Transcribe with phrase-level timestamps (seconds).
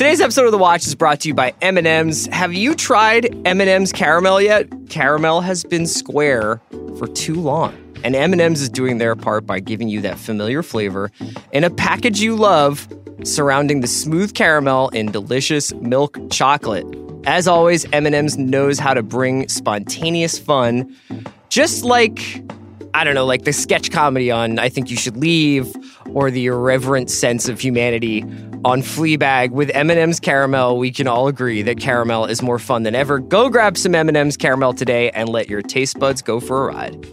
[0.00, 2.24] Today's episode of The Watch is brought to you by M&M's.
[2.28, 4.66] Have you tried M&M's caramel yet?
[4.88, 6.58] Caramel has been square
[6.96, 7.76] for too long.
[8.02, 11.10] And M&M's is doing their part by giving you that familiar flavor
[11.52, 12.88] in a package you love
[13.24, 16.86] surrounding the smooth caramel in delicious milk chocolate.
[17.26, 20.96] As always, M&M's knows how to bring spontaneous fun,
[21.50, 22.42] just like
[22.92, 25.72] I don't know, like the sketch comedy on I Think You Should Leave
[26.12, 28.22] or the irreverent sense of humanity
[28.64, 30.76] on Fleabag with M&M's caramel.
[30.76, 33.20] We can all agree that caramel is more fun than ever.
[33.20, 37.06] Go grab some M&M's caramel today and let your taste buds go for a ride.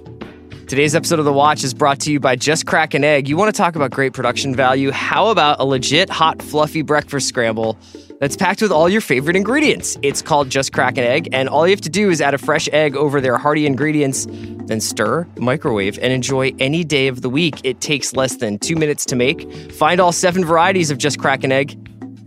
[0.68, 3.30] Today's episode of The Watch is brought to you by Just Crack an Egg.
[3.30, 4.92] You want to talk about great production value?
[4.92, 7.78] How about a legit hot fluffy breakfast scramble?
[8.20, 9.98] That's packed with all your favorite ingredients.
[10.02, 12.38] It's called Just Crack an Egg, and all you have to do is add a
[12.38, 14.28] fresh egg over their hearty ingredients,
[14.66, 17.60] then stir, microwave, and enjoy any day of the week.
[17.64, 19.52] It takes less than two minutes to make.
[19.72, 21.74] Find all seven varieties of Just Crack an Egg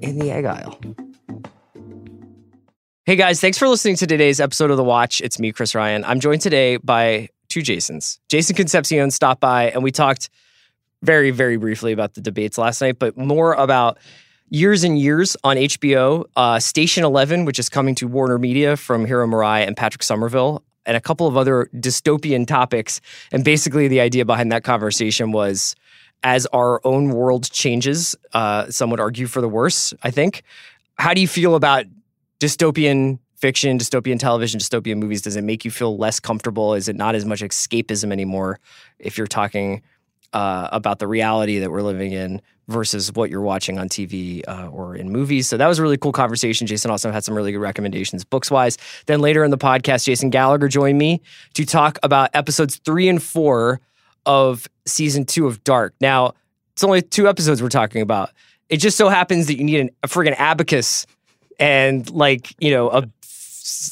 [0.00, 0.78] in the egg aisle.
[3.04, 5.20] Hey guys, thanks for listening to today's episode of The Watch.
[5.20, 6.04] It's me, Chris Ryan.
[6.04, 8.20] I'm joined today by two Jasons.
[8.28, 10.30] Jason Concepcion stopped by, and we talked
[11.02, 13.98] very, very briefly about the debates last night, but more about
[14.50, 16.24] years and years on HBO.
[16.36, 20.62] Uh, Station 11, which is coming to Warner Media from Hiro Murai and Patrick Somerville,
[20.84, 23.00] and a couple of other dystopian topics.
[23.32, 25.74] And basically, the idea behind that conversation was
[26.22, 30.42] as our own world changes, uh, some would argue for the worse, I think.
[30.96, 31.86] How do you feel about
[32.40, 35.22] dystopian fiction, dystopian television, dystopian movies?
[35.22, 36.74] Does it make you feel less comfortable?
[36.74, 38.58] Is it not as much escapism anymore
[38.98, 39.82] if you're talking
[40.32, 44.68] uh, about the reality that we're living in versus what you're watching on TV uh,
[44.68, 45.48] or in movies.
[45.48, 46.66] So that was a really cool conversation.
[46.66, 48.78] Jason also had some really good recommendations books wise.
[49.06, 51.20] Then later in the podcast, Jason Gallagher joined me
[51.54, 53.80] to talk about episodes three and four
[54.24, 55.94] of season two of Dark.
[56.00, 56.34] Now,
[56.72, 58.30] it's only two episodes we're talking about.
[58.68, 61.06] It just so happens that you need an, a friggin' abacus
[61.58, 63.08] and like, you know, a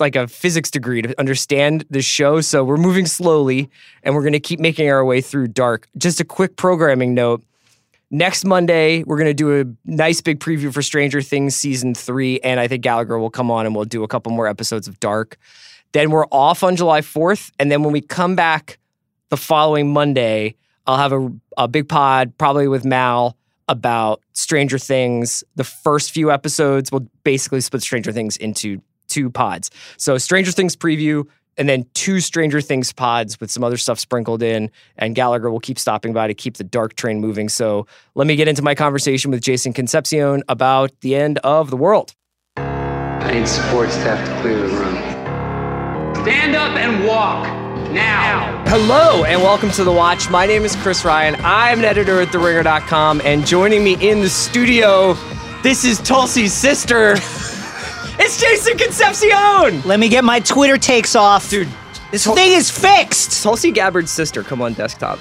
[0.00, 2.40] like a physics degree to understand the show.
[2.40, 3.70] So we're moving slowly
[4.02, 5.88] and we're going to keep making our way through dark.
[5.96, 7.42] Just a quick programming note.
[8.10, 12.40] Next Monday, we're going to do a nice big preview for Stranger Things season three.
[12.40, 14.98] And I think Gallagher will come on and we'll do a couple more episodes of
[15.00, 15.36] Dark.
[15.92, 17.50] Then we're off on July 4th.
[17.58, 18.78] And then when we come back
[19.28, 20.54] the following Monday,
[20.86, 23.36] I'll have a, a big pod, probably with Mal,
[23.68, 25.44] about Stranger Things.
[25.56, 29.70] The first few episodes we'll basically split Stranger Things into two pods.
[29.96, 31.26] So Stranger Things preview,
[31.58, 34.70] and then two Stranger Things pods with some other stuff sprinkled in.
[34.96, 37.48] And Gallagher will keep stopping by to keep the dark train moving.
[37.48, 41.76] So let me get into my conversation with Jason Concepcion about the end of the
[41.76, 42.14] world.
[42.56, 44.94] I need support staff to clear the room.
[46.22, 47.46] Stand up and walk
[47.92, 48.64] now.
[48.68, 50.30] Hello and welcome to The Watch.
[50.30, 51.36] My name is Chris Ryan.
[51.40, 53.22] I'm an editor at TheRinger.com.
[53.24, 55.14] And joining me in the studio,
[55.62, 57.16] this is Tulsi's sister.
[58.20, 59.82] It's Jason Concepcion!
[59.86, 61.48] Let me get my Twitter takes off.
[61.48, 61.68] Dude,
[62.10, 63.42] this thing is fixed.
[63.42, 65.18] Tulsi Gabbard's sister, come on desktop.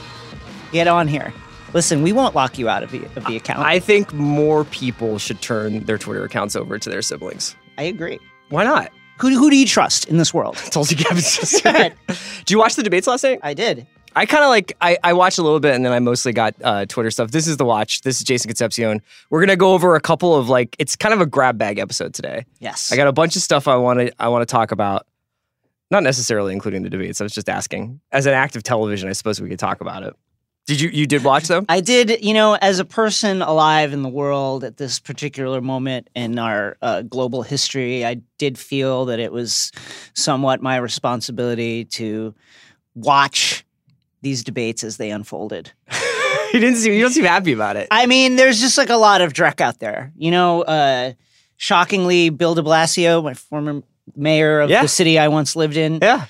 [0.72, 1.32] Get on here.
[1.74, 3.60] Listen, we won't lock you out of the, of the account.
[3.60, 7.56] I think more people should turn their Twitter accounts over to their siblings.
[7.78, 8.20] I agree.
[8.50, 8.92] Why not?
[9.20, 10.56] Who, who do you trust in this world?
[10.72, 11.72] Tulsi Gabbard's sister.
[12.08, 13.40] Did you watch the debates last night?
[13.44, 13.86] I did.
[14.18, 16.56] I kind of like I, I watched a little bit and then I mostly got
[16.64, 17.30] uh, Twitter stuff.
[17.30, 18.02] This is the watch.
[18.02, 19.04] This is Jason Concepcion.
[19.30, 22.16] We're gonna go over a couple of like it's kind of a grab bag episode
[22.16, 22.46] today.
[22.60, 22.92] Yes.
[22.92, 25.06] I got a bunch of stuff I want to I want to talk about.
[25.92, 27.22] Not necessarily including the debates.
[27.22, 28.02] I was just asking.
[28.12, 30.16] As an act of television, I suppose we could talk about it.
[30.66, 31.64] Did you you did watch though?
[31.70, 32.24] I did.
[32.26, 36.76] You know, as a person alive in the world at this particular moment in our
[36.82, 39.72] uh, global history, I did feel that it was
[40.16, 42.34] somewhat my responsibility to
[42.96, 43.64] watch
[44.22, 45.72] these debates as they unfolded.
[46.54, 47.88] you didn't seem you don't seem happy about it.
[47.92, 50.12] I mean, there's just like a lot of dreck out there.
[50.18, 51.14] You know, uh,
[51.58, 53.82] shockingly, Bill de Blasio, my former
[54.16, 54.82] mayor of Yeah.
[54.84, 56.26] the city I once lived in, Yeah.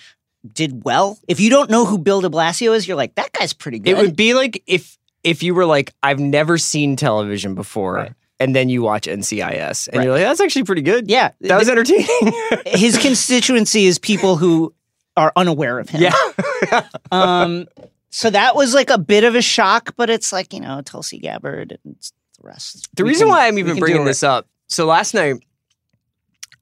[0.51, 1.19] did well.
[1.27, 3.91] If you don't know who Bill de Blasio is, you're like, that guy's pretty good.
[3.91, 8.13] It would be like if if you were like, I've never seen television before, Right.
[8.39, 10.03] and then you watch NCIS, and Right.
[10.05, 11.09] you're like, that's actually pretty good.
[11.09, 11.31] yeah.
[11.41, 12.07] That was entertaining.
[12.65, 14.73] his constituency is people who
[15.17, 16.01] are unaware of him.
[16.03, 16.83] yeah.
[17.11, 17.67] Um,
[18.09, 21.19] so that was like a bit of a shock, but it's like, you know, Tulsi
[21.19, 22.87] Gabbard and the rest.
[22.95, 24.47] The We reason can- why I'm even bringing this up.
[24.67, 25.35] So last night,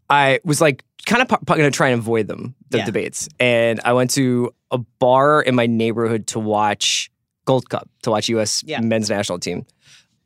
[0.09, 2.85] I was like kind of going to try and avoid them, the Yeah.
[2.85, 7.09] debates, and I went to a bar in my neighborhood to watch
[7.45, 8.63] Gold Cup, to watch U.S.
[8.65, 8.81] Yeah.
[8.81, 9.65] men's national team.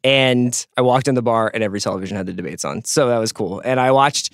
[0.03, 3.17] And I walked in the bar, and every television had the debates on, so that
[3.17, 3.61] was cool.
[3.63, 4.33] And I watched.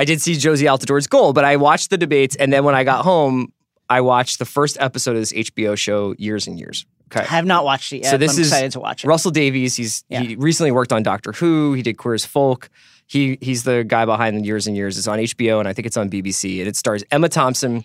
[0.00, 2.84] I did see Jozy Altidore's goal, but I watched the debates, and then when I
[2.84, 3.52] got home,
[3.90, 6.86] I watched the first episode of this HBO show, Years and Years.
[7.12, 7.20] Okay.
[7.20, 8.10] I have not watched it yet.
[8.10, 9.08] So this I'm is excited to watch it.
[9.08, 9.76] Russell Davies.
[9.76, 10.20] He's Yeah.
[10.22, 11.74] he recently worked on Doctor Who.
[11.74, 12.70] He did Queer as Folk.
[13.06, 14.96] He he's the guy behind Years and Years.
[14.96, 16.60] It's on HBO and I think it's on BBC.
[16.60, 17.82] And it stars Emma Thompson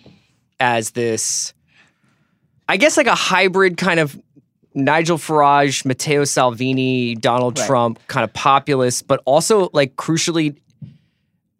[0.60, 1.52] as this,
[2.68, 4.16] I guess like a hybrid kind of
[4.74, 7.66] Nigel Farage, Matteo Salvini, Donald Right.
[7.66, 10.56] Trump kind of populist, but also like crucially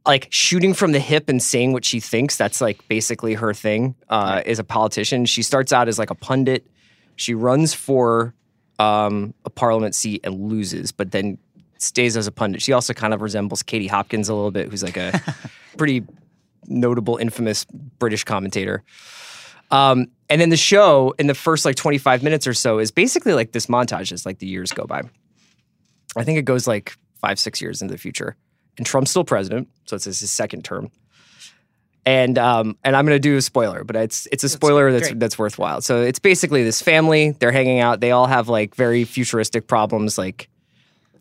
[0.06, 2.37] like shooting from the hip and saying what she thinks.
[2.37, 3.94] That's like basically her thing.
[4.08, 5.26] Uh, Is a politician.
[5.26, 6.67] She starts out as like a pundit.
[7.17, 8.35] She runs for
[8.79, 11.38] um, a parliament seat and loses, but then
[11.79, 12.62] stays as a pundit.
[12.62, 15.20] She also kind of resembles Katie Hopkins a little bit, who's like a
[15.76, 16.05] pretty
[16.67, 17.64] notable, infamous
[17.99, 18.82] British commentator.
[19.70, 23.35] Um, and then the show in the first like 25 minutes or so is basically
[23.35, 25.02] like this montage as like the years go by.
[26.17, 28.37] I think it goes like five, six years into the future.
[28.76, 30.90] And Trump's still president, so it's his second term.
[32.05, 35.19] And um, and I'm gonna do a spoiler, but it's it's a spoiler that's great.
[35.19, 35.81] that's worthwhile.
[35.81, 40.17] So it's basically this family, they're hanging out, they all have like very futuristic problems.
[40.17, 40.49] Like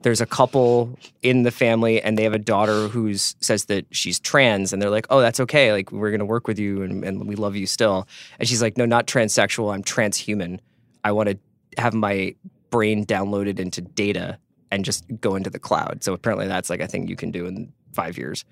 [0.03, 4.19] there's a couple in the family and they have a daughter who's says that she's
[4.19, 7.27] trans and they're like, Oh, that's okay, like we're gonna work with you and, and
[7.27, 8.07] we love you still.
[8.37, 10.59] And she's like, No, not transsexual, I'm transhuman.
[11.03, 11.37] I wanna
[11.79, 12.35] have my
[12.69, 14.37] brain downloaded into data
[14.71, 16.03] and just go into the cloud.
[16.03, 18.43] So apparently that's like a thing you can do in five years.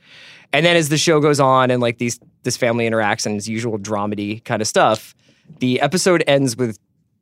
[0.51, 3.47] And then as the show goes on and like these this family interacts and its
[3.47, 5.15] usual dramedy kind of stuff,
[5.59, 6.77] the episode ends with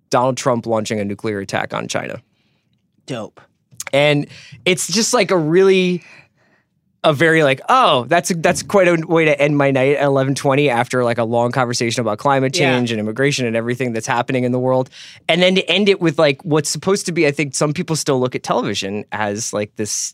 [0.09, 2.21] Donald Trump launching a nuclear attack on China.
[3.05, 3.41] Dope.
[3.93, 4.27] And
[4.65, 6.03] it's just like a really
[7.03, 10.35] a very like, oh, that's that's quite a way to end my night at eleven
[10.35, 12.75] twenty after like a long conversation about climate Yeah.
[12.75, 14.89] change and immigration and everything that's happening in the world.
[15.27, 17.95] And then to end it with like what's supposed to be, I think some people
[17.95, 20.13] still look at television as like this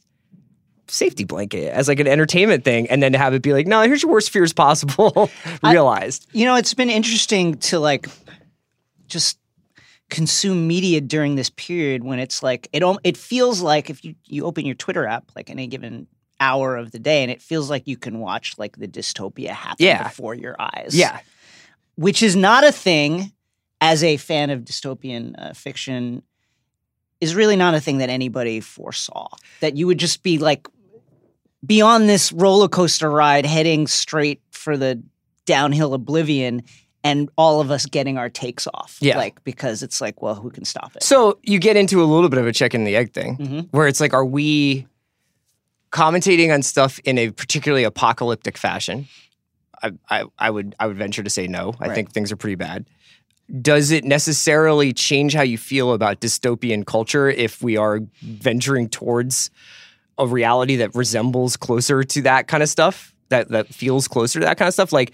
[0.88, 3.82] safety blanket, as like an entertainment thing, and then to have it be like, no,
[3.82, 5.30] here's your worst fears possible
[5.64, 6.26] realized.
[6.32, 8.08] You know, it's been interesting to like
[9.08, 9.38] just
[10.10, 14.46] consume media during this period when it's like it it feels like if you you
[14.46, 16.08] open your Twitter app like any given
[16.40, 19.86] hour of the day and it feels like you can watch like the dystopia happen
[19.86, 20.04] Yeah.
[20.04, 20.92] before your eyes.
[20.94, 21.20] yeah.
[21.96, 23.32] Which is not a thing
[23.82, 26.22] as a fan of dystopian uh, fiction
[27.20, 29.28] is really not a thing that anybody foresaw.
[29.62, 30.68] That you would just be like
[31.66, 35.02] be on this roller coaster ride heading straight for the
[35.46, 36.62] downhill oblivion
[37.04, 38.98] and all of us getting our takes off.
[39.02, 39.18] Yeah.
[39.18, 41.02] Like because it's like, well, who can stop it?
[41.04, 43.68] So you get into a little bit of a chicken and the egg thing, Mhm.
[43.72, 44.86] where it's like, are we
[45.98, 49.08] commentating on stuff in a particularly apocalyptic fashion?
[49.82, 51.74] I, I, I would I would venture to say no.
[51.80, 51.96] I Right.
[51.96, 52.86] think things are pretty bad.
[53.62, 59.50] Does it necessarily change how you feel about dystopian culture if we are venturing towards
[60.18, 63.14] a reality that resembles closer to that kind of stuff?
[63.30, 64.92] That that feels closer to that kind of stuff?
[64.92, 65.14] Like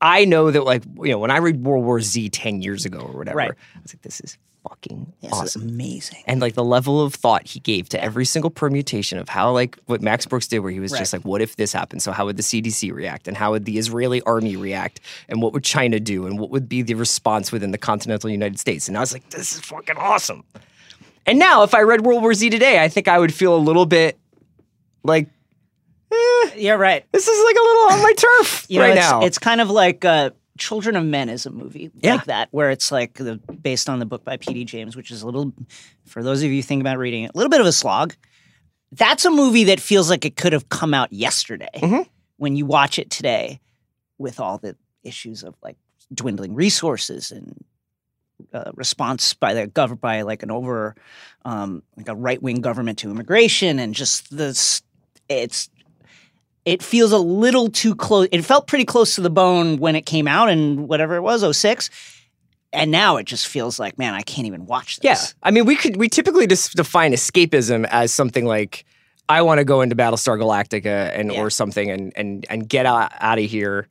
[0.00, 2.98] I know that like you know when I read World War Z ten years ago
[3.00, 3.50] or whatever, Right.
[3.50, 4.36] I was like, this is
[4.68, 5.46] fucking This awesome.
[5.46, 6.18] is amazing.
[6.26, 9.78] And like the level of thought he gave to every single permutation of how like
[9.86, 12.02] what Max Brooks did, where he was just like, what if this happened?
[12.02, 13.28] So how would the CDC react?
[13.28, 15.00] And how would the Israeli army react?
[15.28, 16.26] And what would China do?
[16.26, 18.88] And what would be the response within the continental United States?
[18.88, 20.44] And I was like, this is fucking awesome.
[21.26, 23.58] And now if I read World War Z today, I think I would feel a
[23.58, 24.18] little bit
[25.04, 25.28] like
[26.12, 27.04] eh, Yeah, right.
[27.12, 29.20] this is like a little on my turf You know, right it's, now.
[29.22, 30.30] it's kind of like uh,
[30.60, 32.16] Children of Men is a movie Yeah.
[32.16, 34.66] like that, where it's like the, based on the book by P.D.
[34.66, 35.52] James, which is a little,
[36.04, 38.14] for those of you thinking about reading it, a little bit of a slog.
[38.92, 42.06] That's a movie that feels like it could have come out yesterday Mhm.
[42.36, 43.58] when you watch it today
[44.18, 45.76] with all the issues of like
[46.12, 47.64] dwindling resources and
[48.52, 50.94] uh, response by the government by like an over
[51.44, 54.82] um, like a right wing government to immigration and just this
[55.28, 55.70] it's
[56.70, 58.28] it feels a little too close.
[58.30, 61.42] It felt pretty close to the bone when it came out in whatever it was,
[61.56, 61.90] 06.
[62.72, 65.04] And now it just feels like, man, I can't even watch this.
[65.04, 65.26] Yeah.
[65.42, 68.84] I mean, we could we typically just define escapism as something like
[69.28, 71.40] I want to go into Battlestar Galactica and Yeah.
[71.40, 73.88] or something and and and get out, out of here,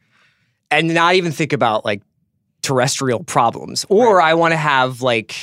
[0.72, 2.02] and not even think about like
[2.62, 3.86] terrestrial problems.
[3.90, 5.36] Or I want to have like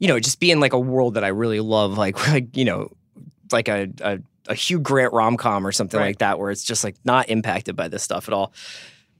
[0.00, 2.64] you know just be in like a world that I really love, like like you
[2.64, 2.90] know
[3.52, 4.18] like a a,
[4.48, 6.06] a Hugh Grant rom com or something Right.
[6.08, 8.52] like that, where it's just like not impacted by this stuff at all.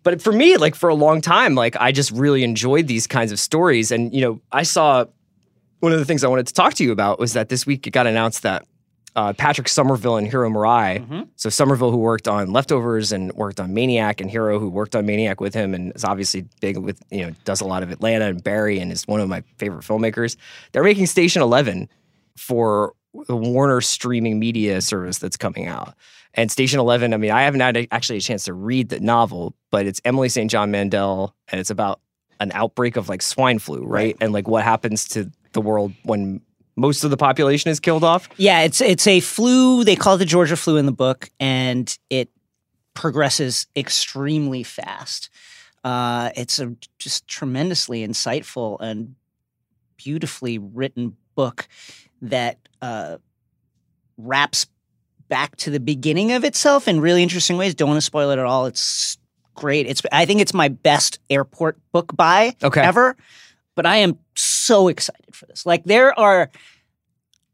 [0.03, 3.31] But for me, like for a long time, like I just really enjoyed these kinds
[3.31, 3.93] of stories.
[3.93, 5.05] And, you know, I saw
[5.81, 7.87] one of the things I wanted to talk to you about was that this week
[7.87, 8.67] it got announced that
[9.15, 11.29] uh, Patrick Somerville and Hiro Murai, Mhm.
[11.37, 15.05] so Somerville who worked on Leftovers and worked on Maniac, and Hiro who worked on
[15.05, 18.25] Maniac with him and is obviously big with, you know, does a lot of Atlanta
[18.25, 20.37] and Barry and is one of my favorite filmmakers.
[20.73, 21.91] They're making Station 11
[22.39, 22.95] for
[23.27, 25.95] the Warner streaming media service that's coming out.
[26.35, 29.01] And Station 11, I mean, I haven't had a- actually a chance to read the
[29.01, 30.51] novel, but it's Emily St.
[30.51, 32.01] John Mandel and it's about
[32.41, 33.87] an outbreak of like swine flu, right?
[33.87, 34.17] Right.
[34.21, 36.41] And like what happens to the world when
[36.77, 38.29] most of the population is killed off.
[38.37, 39.85] Yeah, it's it's a flu.
[39.85, 42.31] They call it the Georgia flu in the book, and it
[42.95, 45.29] progresses extremely fast.
[45.85, 49.17] Uh, it's a just tremendously insightful and
[49.97, 51.69] beautifully written book
[52.23, 53.19] that uh,
[54.17, 54.67] wraps
[55.29, 57.75] back to the beginning of itself in really interesting ways.
[57.75, 58.67] Don't want to spoil it at all.
[58.67, 59.19] It's
[59.55, 59.87] great.
[59.87, 62.81] It's I think it's my best airport book buy Okay.
[62.81, 63.17] ever.
[63.75, 65.65] But I am so excited for this.
[65.65, 66.51] Like there are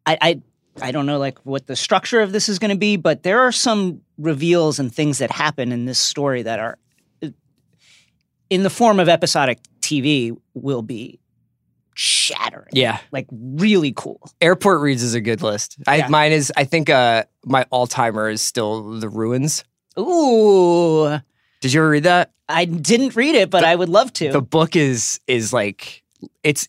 [0.06, 0.42] I I
[0.82, 3.40] I don't know like what the structure of this is going to be, but there
[3.40, 6.78] are some reveals and things that happen in this story that are
[7.22, 7.28] uh,
[8.50, 11.20] in the form of episodic TV will be
[11.98, 12.68] shattering.
[12.72, 12.98] Yeah.
[13.10, 14.20] Like really cool.
[14.40, 15.76] Airport reads is a good list.
[15.86, 16.08] I, Yeah.
[16.08, 19.64] Mine is, I think uh, my all timer is still The Ruins.
[19.98, 21.18] Ooh.
[21.60, 22.30] Did you ever read that?
[22.48, 24.30] I didn't read it, but I would love to.
[24.30, 26.02] The book is is like
[26.42, 26.68] it's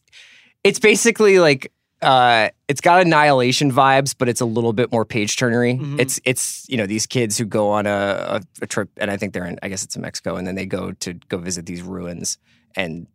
[0.64, 1.72] it's basically like
[2.02, 5.80] uh it's got annihilation vibes, but it's a little bit more page turnery.
[5.80, 6.00] Mhm.
[6.00, 9.16] It's it's you know these kids who go on a, a, a trip, and I
[9.18, 11.66] think they're in I guess it's in Mexico, and then they go to go visit
[11.68, 12.40] these ruins,
[12.76, 13.06] and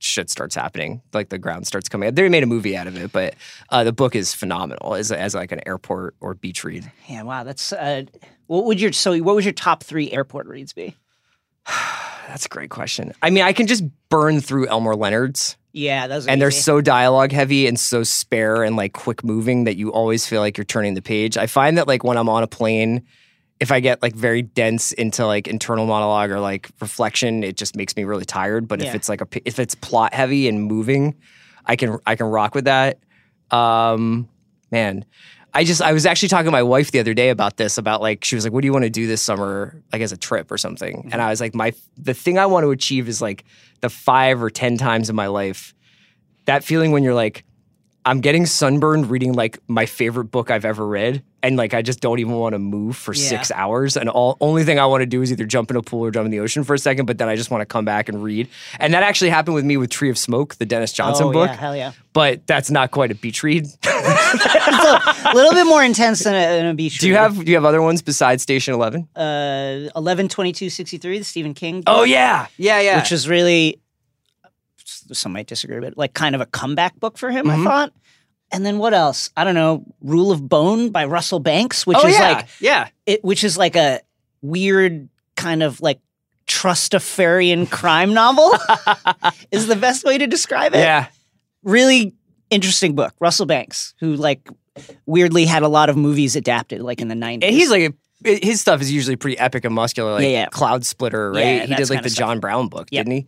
[0.00, 1.02] shit starts happening.
[1.12, 2.14] Like the ground starts coming up.
[2.14, 3.34] They made a movie out of it, but
[3.68, 6.90] uh, the book is phenomenal as as like an airport or beach read.
[7.08, 8.04] yeah, wow, that's uh,
[8.46, 10.96] what would your so what would your top three airport reads be?
[12.28, 13.12] That's a great question.
[13.22, 15.56] I mean, I can just burn through Elmore Leonard's.
[15.72, 19.64] Yeah, those are and they're so dialogue heavy and so spare and like quick moving
[19.64, 21.36] that you always feel like you're turning the page.
[21.36, 23.04] I find that like when I'm on a plane,
[23.60, 27.76] if I get like very dense into like internal monologue or like reflection, it just
[27.76, 28.66] makes me really tired.
[28.66, 28.88] But Yeah.
[28.88, 31.14] if it's like a if it's plot heavy and moving,
[31.66, 32.98] I can I can rock with that.
[33.50, 34.28] Um,
[34.70, 35.04] man,
[35.52, 38.00] I just I was actually talking to my wife the other day about this about
[38.00, 40.16] like she was like, "What do you want to do this summer, like as a
[40.16, 43.20] trip or something?" And I was like, "My the thing I want to achieve is
[43.20, 43.44] like
[43.80, 45.74] the five or ten times in my life
[46.46, 47.44] that feeling when you're like."
[48.04, 52.00] I'm getting sunburned reading like my favorite book I've ever read, and like I just
[52.00, 53.28] don't even want to move for Yeah.
[53.28, 53.96] six hours.
[53.96, 56.10] And all only thing I want to do is either jump in a pool or
[56.10, 58.08] jump in the ocean for a second, but then I just want to come back
[58.08, 58.48] and read.
[58.78, 61.48] And that actually happened with me with Tree of Smoke, the Denis Johnson oh, book.
[61.50, 61.92] Yeah, hell yeah.
[62.14, 63.66] But that's not quite a beach read.
[64.32, 66.98] It's a little bit more intense than a, than a beach.
[66.98, 67.22] do you read.
[67.22, 69.08] have do you have other ones besides Station Eleven?
[69.16, 71.82] uh, eleven twenty two sixty three, the Stephen King?
[71.86, 73.00] Oh yeah, yeah, yeah.
[73.00, 73.80] which was really
[75.16, 77.46] some might disagree, but like kind of a comeback book for him.
[77.46, 77.60] Mhm.
[77.60, 77.92] I thought.
[78.52, 79.30] And then what else?
[79.36, 79.84] I don't know.
[80.00, 82.88] Rule of Bone by Russell Banks, which oh is yeah, like yeah.
[83.06, 84.00] it, which is like a
[84.42, 86.00] weird kind of like
[86.46, 88.52] trustafarian crime novel.
[89.52, 90.78] is the best way to describe it.
[90.78, 91.06] Yeah,
[91.62, 92.12] really
[92.50, 93.14] interesting book.
[93.20, 94.48] Russell Banks, who like
[95.06, 97.48] weirdly had a lot of movies adapted, like in the nineties.
[97.48, 100.46] and he's like his stuff is usually pretty epic and muscular, like Yeah, yeah.
[100.48, 101.44] Cloudsplitter, right?
[101.44, 102.18] Yeah, he did like the stuff.
[102.28, 103.06] John Brown book, Yep.
[103.06, 103.26] didn't he?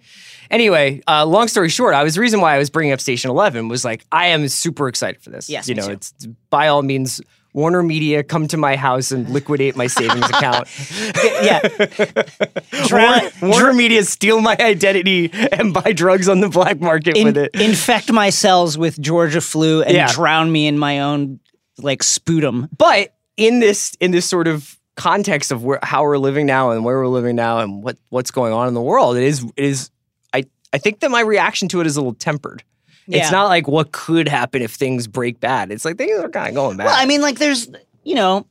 [0.50, 3.30] Anyway, uh, long story short, I was the reason why I was bringing up Station
[3.30, 5.48] Eleven was like I am super excited for this.
[5.48, 5.92] Yes, you know, too.
[5.92, 6.12] it's
[6.50, 7.20] by all means.
[7.54, 10.68] Warner Media, come to my house and liquidate my savings account.
[11.42, 11.60] yeah,
[12.90, 17.36] Warner, Warner Media steal my identity and buy drugs on the black market in- with
[17.36, 17.50] it.
[17.54, 21.40] infect my cells with Georgia flu and drown me in my own
[21.78, 22.68] like sputum.
[22.78, 26.84] but in this in this sort of context of where how we're living now and
[26.84, 29.64] where we're living now and what what's going on in the world it is it
[29.64, 29.90] is
[30.34, 32.62] i i think that my reaction to it is a little tempered.
[33.06, 33.18] Yeah.
[33.18, 35.72] it's not like what could happen if things break bad.
[35.72, 36.86] It's like things are kind of going bad.
[36.86, 37.68] Well, I mean, like there's
[38.04, 38.46] you know,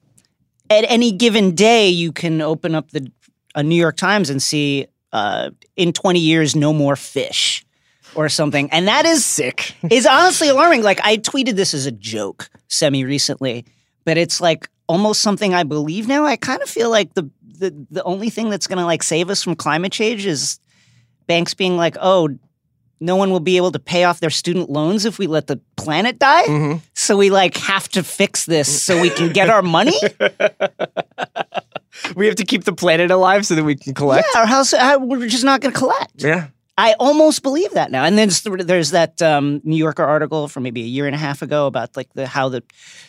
[0.69, 3.12] at any given day you can open up the
[3.55, 7.65] a New York Times and see uh, in 20 years no more fish
[8.15, 9.75] or something, and that is sick.
[9.89, 10.83] is honestly alarming.
[10.83, 13.65] Like I tweeted this as a joke semi recently,
[14.05, 16.25] but it's like almost something I believe now.
[16.25, 17.29] I kind of feel like the
[17.60, 20.60] the the only thing that's going to like save us from climate change is
[21.27, 22.27] banks being like, "Oh,
[23.00, 25.60] no one will be able to pay off their student loans if we let the
[25.77, 26.81] planet die." Mhm.
[26.93, 29.95] So we like have to fix this so we can get our money.
[32.15, 34.71] we have to keep the planet alive so that we can collect yeah, or else
[34.74, 36.12] how, we're just not going to collect.
[36.17, 38.05] yeah I almost believe that now.
[38.05, 38.29] And then
[38.65, 41.95] there's, that um, New Yorker article from maybe a year and a half ago about
[41.97, 42.63] like the how the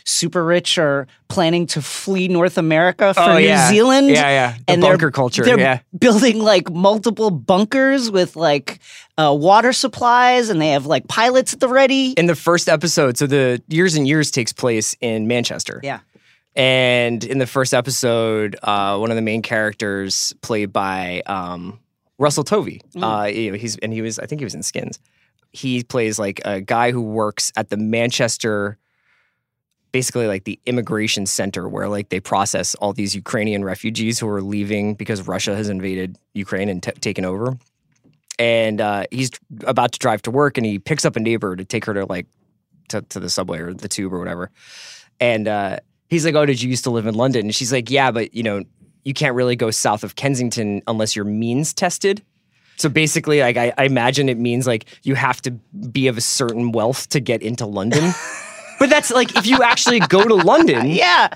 [0.05, 4.09] super rich are planning to flee North America for oh New Zealand.
[4.11, 8.81] yeah yeah the and they're- bunker culture They're yeah building like multiple bunkers with like
[9.17, 12.13] uh, water supplies, and they have like pilots at the ready.
[12.13, 15.81] in the first episode, so the years and years takes place in Manchester.
[15.83, 16.01] Yeah.
[16.57, 21.79] And in the first episode, uh, one of the main characters, played by um,
[22.23, 23.03] Russell Tovey, Mm.
[23.03, 24.99] uh, he's and he was, I think he was in Skins.
[25.53, 28.79] He plays like a guy who works at the Manchester,
[29.91, 34.41] basically like the immigration center where like they process all these Ukrainian refugees who are
[34.41, 37.59] leaving because Russia has invaded Ukraine and t- taken over.
[38.39, 39.31] And uh, he's
[39.65, 42.07] about to drive to work, and he picks up a neighbor to take her to
[42.07, 42.27] like
[42.89, 44.51] to, to the subway or the tube or whatever.
[45.21, 45.77] And uh,
[46.09, 48.33] he's like, "Oh, did you used to live in London?" And she's like, "Yeah, but
[48.35, 48.63] you know,
[49.05, 52.23] you can't really go south of Kensington unless you're means tested."
[52.77, 56.21] So basically, like I, I imagine it means like you have to be of a
[56.23, 58.13] certain wealth to get into London.
[58.79, 61.29] but that's like if you actually go to London, Yeah,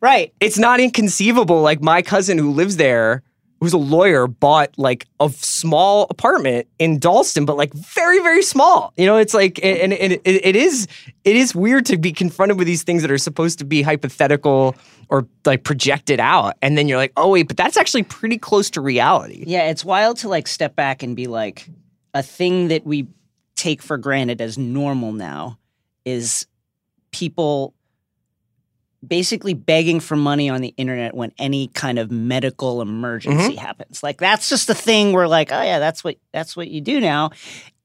[0.00, 0.32] right.
[0.40, 1.60] it's not inconceivable.
[1.60, 3.22] Like my cousin who lives there,
[3.60, 8.92] who's a lawyer, bought like a small apartment in Dalston, but like very, very small.
[8.96, 10.88] You know, it's like, and, and it, it is,
[11.24, 14.74] it is weird to be confronted with these things that are supposed to be hypothetical
[15.10, 18.70] or like projected out, and then you're like, oh wait, but that's actually pretty close
[18.70, 19.44] to reality.
[19.46, 21.68] Yeah, it's wild to like step back and be like,
[22.14, 23.06] a thing that we
[23.56, 25.58] take for granted as normal now
[26.04, 26.46] is
[27.12, 27.74] people
[29.06, 34.02] basically begging for money on the internet when any kind of medical emergency happens.
[34.02, 37.00] Like that's just a thing where like, oh yeah, that's what that's what you do
[37.00, 37.30] now.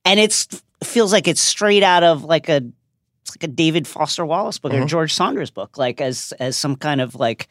[0.04, 2.62] And it's feels like it's straight out of like a
[3.32, 4.88] like a David Foster Wallace book or Mhm.
[4.88, 7.48] George Saunders book, like as as some kind of like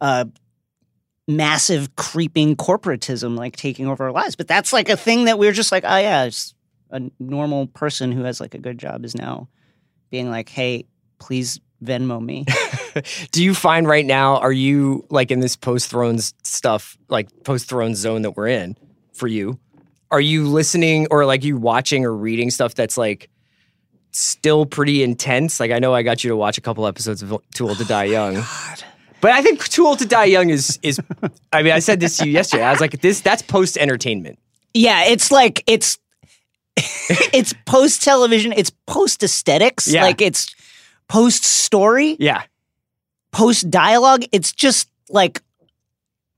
[0.00, 0.24] uh
[1.28, 4.36] massive creeping corporatism like taking over our lives.
[4.36, 6.54] But that's like a thing that we're just like, oh yeah, it's
[6.90, 9.48] a normal person who has like a good job is now
[10.10, 10.86] being like, hey,
[11.18, 12.44] please Venmo me.
[13.32, 17.68] Do you find right now, are you like in this post Thrones stuff, like post
[17.68, 18.76] Thrones zone that we're in
[19.14, 19.58] for you?
[20.10, 23.30] Are you listening or like you watching or reading stuff that's like
[24.12, 25.60] still pretty intense?
[25.60, 27.84] Like I know I got you to watch a couple episodes of Too Old to
[27.84, 28.42] Die oh Young.
[29.20, 31.00] But I think Too Old to Die Young is is
[31.52, 32.64] I mean I said this to you yesterday.
[32.64, 34.38] I was like this that's post entertainment.
[34.74, 35.98] yeah, it's like it's
[36.76, 40.02] it's post television, it's post aesthetics, Yeah.
[40.02, 40.54] like it's
[41.10, 42.42] post story, Yeah.
[43.32, 44.22] post dialogue.
[44.32, 45.42] It's just like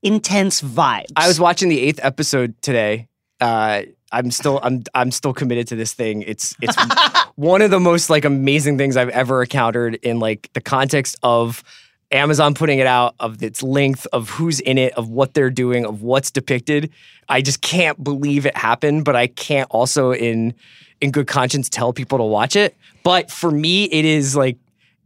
[0.01, 1.11] intense vibes.
[1.15, 3.07] I was watching the eighth episode today.
[3.39, 6.23] Uh, I'm still I'm I'm still committed to this thing.
[6.23, 6.75] It's it's
[7.35, 11.63] one of the most like amazing things I've ever encountered in like the context of
[12.11, 15.85] Amazon putting it out, of its length, of who's in it, of what they're doing,
[15.85, 16.91] of what's depicted.
[17.29, 20.53] I just can't believe it happened, but I can't also in
[21.01, 22.75] in good conscience tell people to watch it.
[23.03, 24.57] But for me, it is like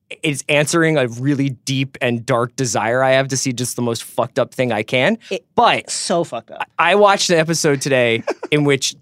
[0.09, 4.03] it's answering a really deep and dark desire I have to see just the most
[4.03, 5.17] fucked up thing I can.
[5.29, 6.67] It- but so fucked up.
[6.79, 8.95] I watched an episode today in which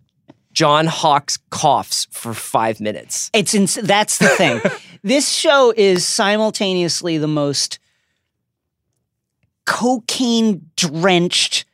[0.51, 3.29] John Hawkes coughs for five minutes.
[3.33, 4.61] It's ins- that's the thing.
[5.03, 7.79] this show is simultaneously the most
[9.65, 11.65] cocaine drenched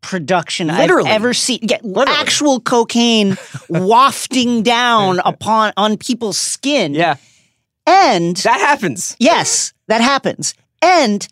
[0.00, 1.08] production Literally.
[1.10, 1.58] I've ever seen.
[1.62, 3.36] Yeah, actual cocaine
[3.68, 6.94] wafting down upon on people's skin.
[6.94, 7.16] Yeah,
[7.88, 9.16] And that happens.
[9.18, 10.54] yes, that happens.
[10.82, 11.26] And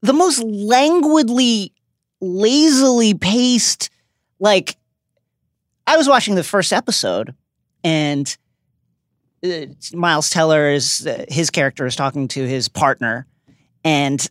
[0.00, 1.74] the most languidly,
[2.22, 3.90] lazily paced,
[4.38, 4.76] like
[5.86, 7.34] I was watching the first episode,
[7.84, 8.34] and
[9.44, 13.26] uh, Miles Teller is uh, his character is talking to his partner,
[13.84, 14.26] and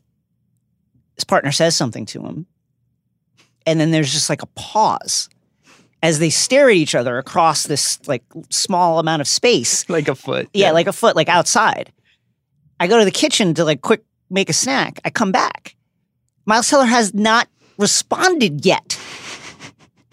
[1.16, 2.48] his partner says something to him,
[3.68, 5.30] and then there's just like a pause
[6.02, 9.86] as they stare at each other across this like small amount of space.
[9.90, 10.50] Like a foot.
[10.54, 11.92] Yeah, like a foot, like outside.
[12.80, 15.00] I go to the kitchen to like quick make a snack.
[15.04, 15.76] I come back.
[16.46, 18.98] Miles Teller has not responded yet.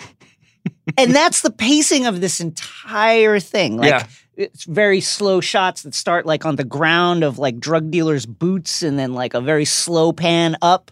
[0.99, 3.77] and that's the pacing of this entire thing.
[3.77, 4.07] Like Yeah.
[4.37, 8.83] it's very slow shots that start like on the ground of like drug dealers' boots
[8.83, 10.91] and then like a very slow pan up.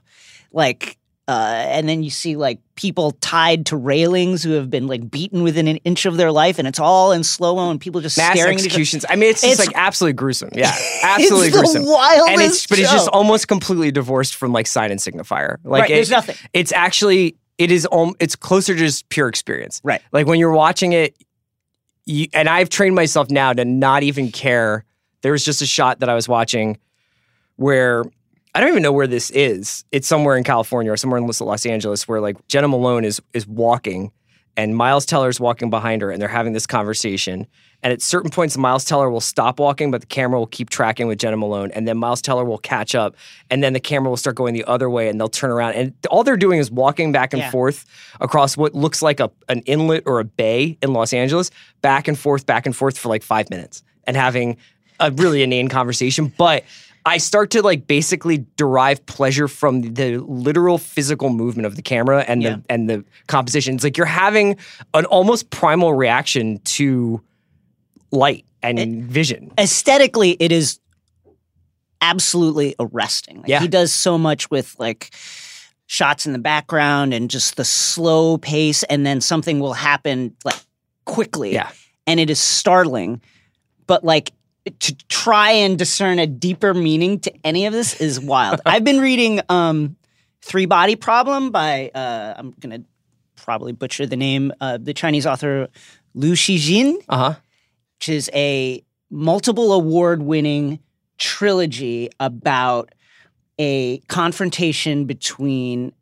[0.52, 5.10] Like uh, and then you see like people tied to railings who have been like
[5.10, 8.00] beaten within an inch of their life, and it's all in slow mo, and people
[8.00, 8.66] just Mass staring at each other.
[8.66, 9.04] executions.
[9.08, 10.50] I mean, it's just It's- like absolutely gruesome.
[10.54, 11.87] Yeah, absolutely it's the gruesome.
[11.87, 15.56] wildest and it's but it's just almost completely divorced from like sign and signifier.
[15.64, 16.37] Like Right, it- there's nothing.
[16.52, 19.80] It's actually it is om- it's closer to just pure experience.
[19.84, 20.02] Right.
[20.12, 21.16] Like when you're watching it,
[22.04, 24.84] you, and I've trained myself now to not even care.
[25.22, 26.76] There was just a shot that I was watching
[27.56, 28.04] where
[28.55, 29.85] I don't even know where this is.
[29.90, 33.47] It's somewhere in California or somewhere in Los Angeles where like Jena Malone is is
[33.47, 34.12] walking
[34.57, 37.47] and Miles Teller's walking behind her and they're having this conversation.
[37.83, 41.07] And at certain points, Miles Teller will stop walking, but the camera will keep tracking
[41.07, 41.71] with Jena Malone.
[41.73, 43.14] And then Miles Teller will catch up.
[43.51, 45.75] And then the camera will start going the other way and they'll turn around.
[45.75, 47.51] And all they're doing is walking back and Yeah.
[47.51, 47.85] forth
[48.21, 51.51] across what looks like a, an inlet or a bay in Los Angeles,
[51.83, 54.57] back and forth, back and forth for like five minutes and having
[55.01, 56.33] a really inane conversation.
[56.38, 56.64] But
[57.07, 62.25] I start to like basically derive pleasure from the literal physical movement of the camera
[62.27, 62.57] and Yeah.
[62.57, 63.75] the and the composition.
[63.75, 64.57] It's like you're having
[64.95, 67.21] an almost primal reaction to
[68.11, 69.53] light and vision.
[69.59, 70.79] aesthetically it is
[72.01, 73.61] absolutely arresting Like, Yeah.
[73.61, 75.11] he does so much with like
[75.87, 80.57] shots in the background and just the slow pace and then something will happen like
[81.05, 81.71] quickly Yeah.
[82.07, 83.21] and it is startling
[83.87, 84.33] but like
[84.81, 88.61] to try and discern a deeper meaning to any of this is wild.
[88.66, 89.96] I've been reading um,
[90.42, 92.81] Three Body Problem by uh, I'm gonna
[93.37, 95.68] probably butcher the name, uh, the Chinese author
[96.14, 97.35] Liu Shijin, Uh huh.
[97.98, 100.79] which is a multiple award winning
[101.18, 102.90] trilogy about
[103.59, 105.92] a confrontation between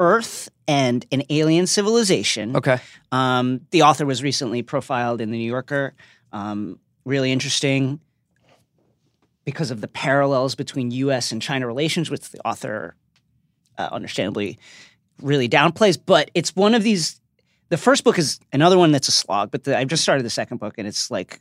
[0.00, 2.56] Earth and an alien civilization.
[2.56, 2.78] Okay.
[3.12, 5.94] Um, the author was recently profiled in the New Yorker.
[6.32, 8.00] Um, really interesting
[9.44, 11.32] because of the parallels between U.S.
[11.32, 12.96] and China relations, which the author,
[13.78, 14.58] uh, understandably,
[15.20, 15.98] really downplays.
[16.04, 17.20] But it's one of these.
[17.68, 20.30] The first book is another one that's a slog, but the, I've just started the
[20.30, 21.40] second book, and it's like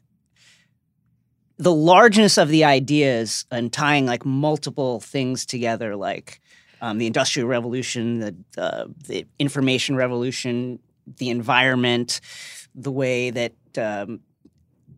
[1.57, 6.41] the largeness of the ideas and tying like multiple things together, like
[6.81, 10.79] um, the industrial revolution, the, uh, the information revolution,
[11.17, 12.19] the environment,
[12.73, 14.21] the way that um,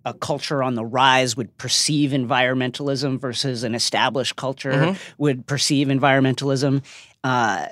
[0.06, 4.98] a culture on the rise would perceive environmentalism versus an established culture Mhm.
[5.18, 6.84] would perceive environmentalism.
[7.24, 7.66] Uh,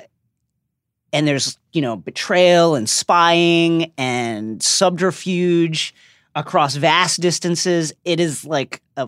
[1.12, 5.94] and there's, you know, betrayal and spying and subterfuge
[6.34, 7.94] across vast distances.
[8.04, 9.08] It is like a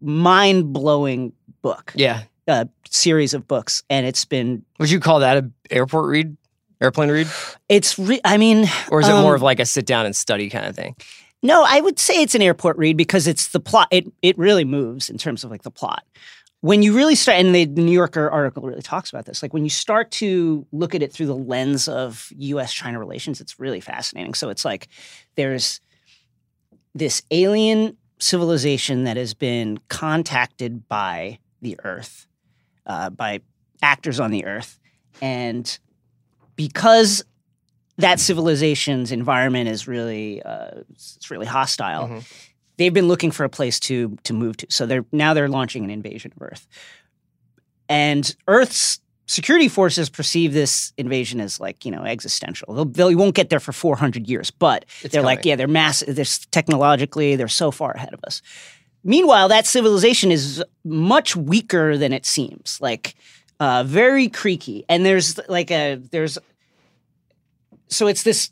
[0.00, 1.32] mind blowing
[1.62, 2.22] book, Yeah.
[2.46, 3.82] A series of books.
[3.90, 6.36] And it's been, Would you call that a airport read,
[6.80, 7.26] airplane read,
[7.68, 10.14] it's, re- I mean, or is it um, more of like a sit down and
[10.16, 10.94] study kind of thing?
[11.42, 13.88] No, I would say it's an airport read because it's the plot.
[13.90, 16.04] It it really moves in terms of like the plot.
[16.60, 19.42] When you really start, and the, the New Yorker article really talks about this.
[19.42, 23.60] Like when you start to look at it through the lens of U.S.-China relations, it's
[23.60, 24.34] really fascinating.
[24.34, 24.88] So it's like
[25.36, 25.80] there's
[26.96, 32.26] this alien civilization that has been contacted by the Earth,
[32.86, 33.40] uh, by
[33.80, 34.80] actors on the Earth,
[35.22, 35.78] and
[36.56, 37.24] because
[37.98, 42.08] that civilization's environment is really uh, it's really hostile.
[42.08, 42.32] Mhm.
[42.76, 44.66] They've been looking for a place to to move to.
[44.70, 46.66] So they're now they're launching an invasion of Earth.
[47.88, 52.74] And Earth's security forces perceive this invasion as like, you know, existential.
[52.74, 56.16] They'll, they won't get there for 400 years, but It's they're like, yeah, they're massive.
[56.16, 58.40] They're technologically, they're so far ahead of us.
[59.04, 62.78] Meanwhile, that civilization is much weaker than it seems.
[62.80, 63.14] Like,
[63.60, 64.84] uh, very creaky.
[64.88, 66.38] And there's like a there's
[67.88, 68.50] so it's this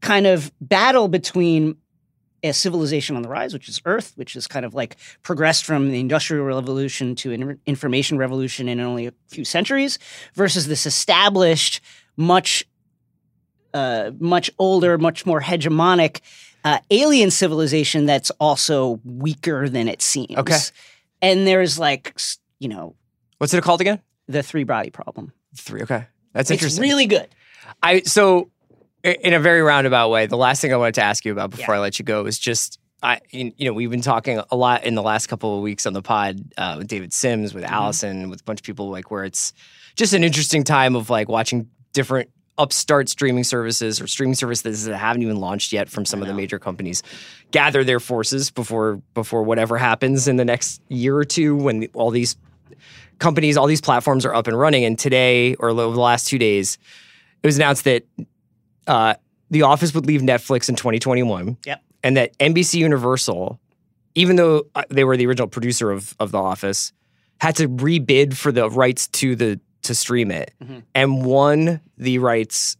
[0.00, 1.76] kind of battle between
[2.42, 5.90] a civilization on the rise, which is Earth, which is kind of like progressed from
[5.90, 9.98] the Industrial Revolution to an information revolution in only a few centuries,
[10.34, 11.82] versus this established,
[12.16, 12.64] much,
[13.74, 16.20] uh, much older, much more hegemonic
[16.64, 20.36] uh, alien civilization that's also weaker than it seems.
[20.38, 20.58] Okay.
[21.22, 22.18] and there's like,
[22.58, 22.94] you know,
[23.38, 24.00] What's it called again?
[24.28, 25.32] the three body problem.
[25.56, 25.82] Three.
[25.82, 26.06] Okay.
[26.32, 26.82] That's It's interesting.
[26.82, 27.28] really good.
[27.82, 28.50] I so
[29.04, 31.74] in a very roundabout way, the last thing I wanted to ask you about before
[31.74, 31.78] Yeah.
[31.80, 34.94] I let you go is just I you know we've been talking a lot in
[34.94, 38.40] the last couple of weeks on the pod uh, with David Sims, with Allison, with
[38.42, 39.52] a bunch of people like where it's
[39.96, 44.94] just an interesting time of like watching different upstart streaming services or streaming services that
[44.98, 47.02] haven't even launched yet from some of the major companies
[47.52, 52.10] gather their forces before before whatever happens in the next year or two when all
[52.10, 52.36] these
[53.18, 54.84] companies all these platforms are up and running.
[54.84, 56.76] And today or over the last two days
[57.42, 58.04] it was announced that
[58.90, 59.14] uh,
[59.50, 61.56] The Office would leave Netflix in 2021.
[61.64, 61.82] Yep.
[62.02, 63.60] And that NBC Universal,
[64.14, 66.92] even though uh, they were the original producer of, of The Office,
[67.40, 70.82] had to rebid for the rights to the to stream it Mhm.
[70.94, 72.76] and won the rights,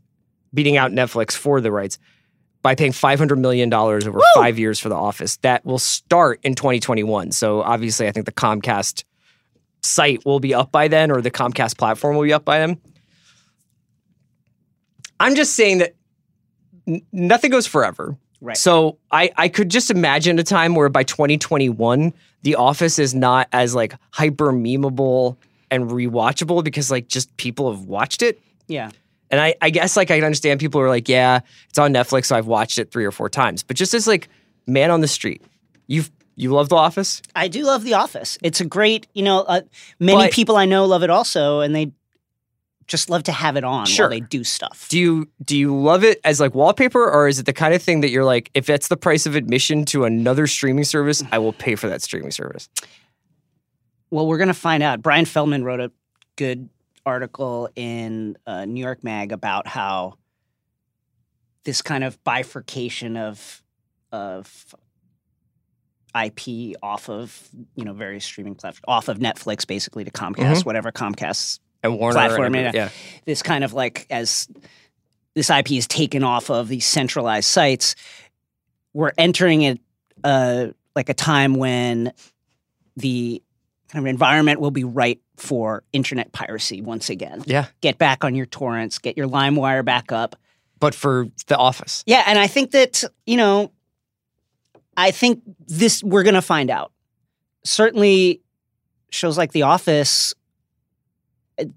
[0.53, 1.99] beating out Netflix for the rights
[2.62, 5.38] by paying $500 million over five years for The Office.
[5.38, 7.33] That will start in 2021.
[7.33, 9.05] So obviously, I think the Comcast
[9.83, 12.79] site will be up by then, or the Comcast platform will be up by then.
[15.18, 15.94] I'm just saying that
[16.87, 18.16] n- nothing goes forever.
[18.40, 18.57] Right.
[18.57, 22.12] So I, I could just imagine a time where by 2021,
[22.43, 25.37] The Office is not as like hyper memeable
[25.71, 28.40] and rewatchable because like just people have watched it.
[28.66, 28.90] Yeah.
[29.31, 32.27] And I, I guess like I can understand people are like, yeah, it's on Netflix,
[32.27, 33.62] so I've watched it three or four times.
[33.62, 34.29] But just as like
[34.66, 35.43] man on the street,
[35.87, 37.21] you've you love The Office?
[37.37, 38.38] I do love The Office.
[38.43, 39.61] It's a great, you know, uh,
[39.99, 41.93] many But- people I know love it also, and they
[42.90, 44.07] just love to have it on Sure.
[44.07, 44.88] while they do stuff.
[44.90, 47.81] Do you do you love it as like wallpaper, or is it the kind of
[47.83, 51.38] thing that you're like, if that's the price of admission to another streaming service, I
[51.38, 52.68] will pay for that streaming service?
[54.12, 55.03] well, we're to find out.
[55.03, 55.92] Brian Feldman wrote a
[56.35, 56.68] good
[57.07, 60.14] article in uh, New York Mag about how
[61.62, 63.62] this kind of bifurcation of
[64.11, 64.74] of
[66.20, 70.90] IP off of you know various streaming platforms, off of Netflix basically to Comcast, whatever
[70.90, 72.90] Comcast's And Warner, Platform, and, yeah.
[73.25, 74.49] this kind of like as
[75.35, 77.97] this IP is taken off of these centralized sites,
[78.93, 79.79] we're entering a,
[80.25, 82.12] a, like a time when
[82.97, 83.43] the
[83.88, 87.43] kind of environment will be right for internet piracy once again.
[87.47, 87.66] Yeah.
[87.81, 90.37] Get back on your torrents, get your LimeWire back up.
[90.79, 92.03] But for The Office.
[92.07, 93.71] Yeah, and I think that, you know,
[94.97, 96.93] I think this we're going to find out.
[97.64, 98.40] Certainly
[99.11, 100.37] shows like The Office uh,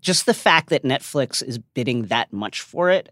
[0.02, 3.10] just the fact that Netflix is bidding that much for it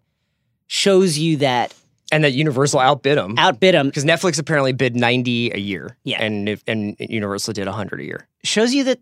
[0.68, 1.74] shows you that
[2.12, 3.36] And that Universal outbid them.
[3.38, 5.98] outbid them Because Netflix apparently bid 90 a year.
[6.04, 6.22] Yeah.
[6.22, 8.28] And, if- and Universal did 100 a year.
[8.44, 9.00] shows you that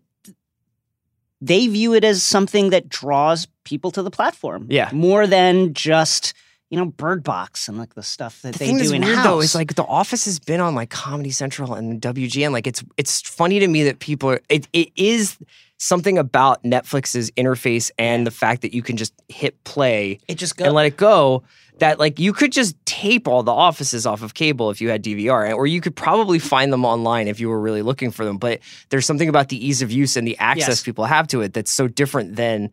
[1.40, 4.66] they view it as something that draws people to the platform.
[4.68, 4.90] Yeah.
[4.92, 6.34] More than just,
[6.70, 9.24] you know, Bird Box and like the stuff that The they do in house.
[9.24, 12.52] though is like The Office has been on like Comedy Central and WGN.
[12.52, 15.36] Like it's it's funny to me that people are, it it is
[15.78, 20.56] something about Netflix's interface and the fact that you can just hit play it just
[20.56, 21.42] goes and let it go.
[21.78, 25.02] That like you could just tape all the offices off of cable if you had
[25.02, 28.36] DVR, or you could probably find them online if you were really looking for them.
[28.38, 30.82] But there's something about the ease of use and the access Yes.
[30.82, 32.70] people have to it that's so different than.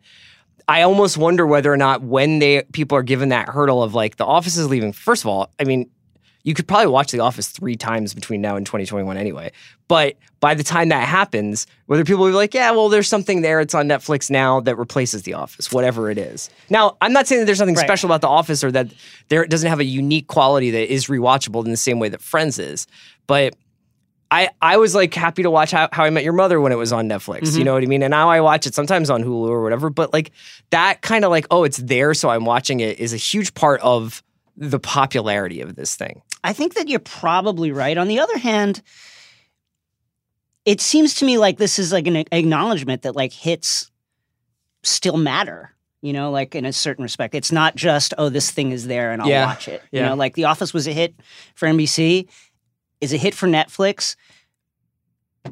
[0.68, 4.16] I almost wonder whether or not when they people are given that hurdle of like
[4.16, 4.92] the office is leaving.
[4.92, 5.90] First of all, I mean,
[6.44, 9.50] you could probably watch The Office three times between now and 2021 anyway.
[9.86, 13.42] But by the time that happens, whether people will be like, yeah, well, there's something
[13.42, 13.60] there.
[13.60, 16.48] It's on Netflix now that replaces The Office, whatever it is.
[16.70, 17.84] Now, I'm not saying that there's something Right.
[17.86, 18.88] special about The Office or that
[19.28, 22.22] there it doesn't have a unique quality that is rewatchable in the same way that
[22.22, 22.86] Friends is.
[23.26, 23.54] But
[24.30, 26.76] I, I was like happy to watch How, How I Met Your Mother when it
[26.76, 27.42] was on Netflix.
[27.44, 27.58] Mm-hmm.
[27.58, 28.02] You know what I mean?
[28.02, 29.88] And now I watch it sometimes on Hulu or whatever.
[29.88, 30.32] But like
[30.70, 33.80] that kind of like, oh, it's there, so I'm watching it is a huge part
[33.80, 34.22] of
[34.56, 36.20] the popularity of this thing.
[36.44, 37.96] I think that you're probably right.
[37.96, 38.82] On the other hand,
[40.64, 43.90] it seems to me like this is like an acknowledgement that like hits
[44.82, 45.74] still matter.
[46.00, 49.10] You know, like in a certain respect, it's not just oh this thing is there
[49.10, 49.46] and I'll Yeah.
[49.46, 49.82] watch it.
[49.90, 51.14] You know, like The Office was a hit
[51.54, 52.28] for NBC,
[53.00, 54.16] is a hit for Netflix.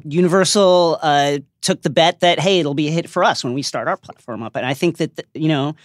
[0.03, 3.61] Universal uh, took the bet that hey, it'll be a hit for us when we
[3.61, 5.75] start our platform up, and I think that you know,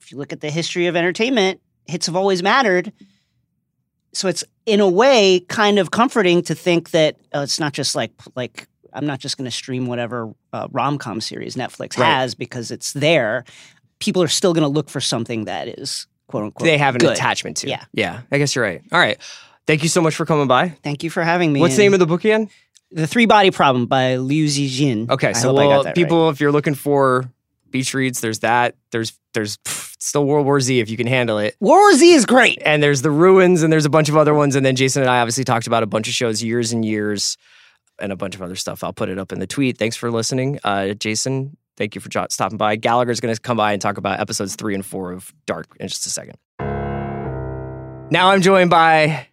[0.00, 2.92] if you look at the history of entertainment, hits have always mattered
[4.14, 7.94] so it's in a way kind of comforting to think that uh, it's not just
[7.94, 12.06] like like I'm not just going to stream whatever uh, rom com series Netflix Right.
[12.06, 13.44] has because it's there.
[14.00, 16.66] People are still going to look for something that is quote unquote.
[16.66, 17.12] they have an good.
[17.12, 17.68] attachment to.
[17.68, 17.84] Yeah.
[17.94, 18.20] Yeah.
[18.30, 18.82] I guess you're right.
[18.92, 19.18] All right.
[19.66, 20.70] Thank you so much for coming by.
[20.82, 21.60] Thank you for having me.
[21.60, 22.50] What's the name of the book again?
[22.92, 25.10] the Three Body Problem by Liu Zijin?
[25.10, 25.94] Okay, so hope I got well, that right.
[25.94, 27.30] people, if you're looking for
[27.70, 28.76] beach reads, there's that.
[28.90, 31.56] There's there's pff, still World War Z if you can handle it.
[31.60, 32.60] World War Z is great.
[32.64, 34.54] And there's the ruins, and there's a bunch of other ones.
[34.54, 37.36] And then Jason and I obviously talked about a bunch of shows, years and years,
[37.98, 38.84] and a bunch of other stuff.
[38.84, 39.78] I'll put it up in the tweet.
[39.78, 41.56] Thanks for listening, uh, Jason.
[41.78, 42.76] Thank you for jo- stopping by.
[42.76, 45.88] Gallagher's going to come by and talk about episodes three and four of Dark in
[45.88, 46.36] just a second.
[48.10, 49.28] Now I'm joined by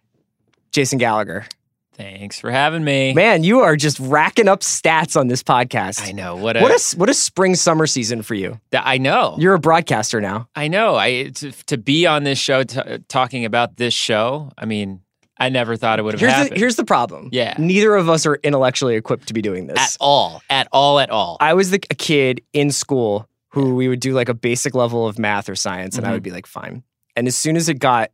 [0.72, 1.46] Jason Gallagher.
[1.94, 3.12] Thanks for having me.
[3.12, 6.00] Man, you are just racking up stats on this podcast.
[6.02, 8.58] I know what a, What a what a spring summer season for you.
[8.72, 9.36] I know.
[9.38, 10.48] You're a broadcaster now.
[10.54, 10.96] I know.
[10.96, 14.50] I to, to be on this show t- talking about this show.
[14.56, 15.02] I mean,
[15.36, 16.56] I never thought it would have Here's happened.
[16.56, 17.28] the here's the problem.
[17.32, 17.54] Yeah.
[17.58, 19.78] Neither of us are intellectually equipped to be doing this.
[19.78, 21.36] at all, at all, at all.
[21.40, 25.06] I was the, a kid in school who we would do like a basic level
[25.06, 26.12] of math or science, and I Mhm.
[26.14, 26.82] would be like, fine.
[27.16, 28.10] And as soon as it got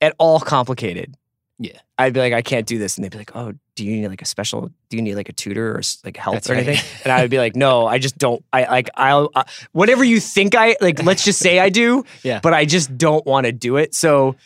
[0.00, 1.14] at all complicated,
[1.58, 1.78] Yeah.
[1.98, 4.08] I'd be like, I can't do this, and they'd be like, Oh, do you need
[4.08, 4.70] like a special?
[4.88, 6.66] Do you need like a tutor or like help That's or right.
[6.66, 6.84] anything?
[7.04, 8.44] And I would be like, No, I just don't.
[8.52, 11.02] I like I'll uh, whatever you think I like.
[11.02, 12.40] Let's just say I do, Yeah.
[12.42, 13.94] but I just don't want to do it.
[13.94, 14.36] So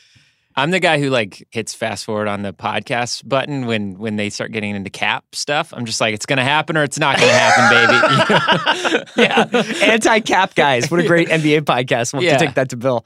[0.56, 4.30] I'm the guy who like hits fast forward on the podcast button when when they
[4.30, 5.72] start getting into cap stuff.
[5.74, 8.38] I'm just like, it's gonna happen or it's not gonna happen,
[8.86, 9.04] baby.
[9.16, 9.46] yeah,
[9.92, 10.90] anti-cap guys.
[10.90, 12.12] What a great NBA podcast.
[12.12, 12.36] We'll to Yeah.
[12.36, 13.04] take that to Bill.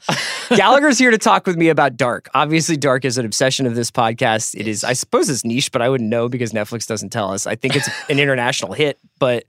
[0.50, 2.28] Gallagher's here to talk with me about Dark.
[2.34, 4.54] Obviously, Dark is an obsession of this podcast.
[4.58, 7.46] It is, I suppose, it's niche, but I wouldn't know because Netflix doesn't tell us.
[7.46, 9.44] I think it's an international hit, but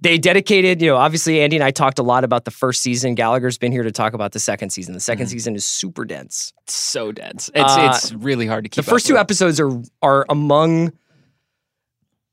[0.00, 0.80] they dedicated.
[0.80, 3.14] You know, obviously, Andy and I talked a lot about the first season.
[3.14, 4.94] Gallagher's been here to talk about the second season.
[4.94, 6.52] The 2nd season is super dense.
[6.64, 7.50] It's so dense.
[7.54, 8.84] It's Uh, it's really hard to keep.
[8.84, 9.20] the first two with.
[9.20, 9.70] episodes are
[10.02, 10.92] are among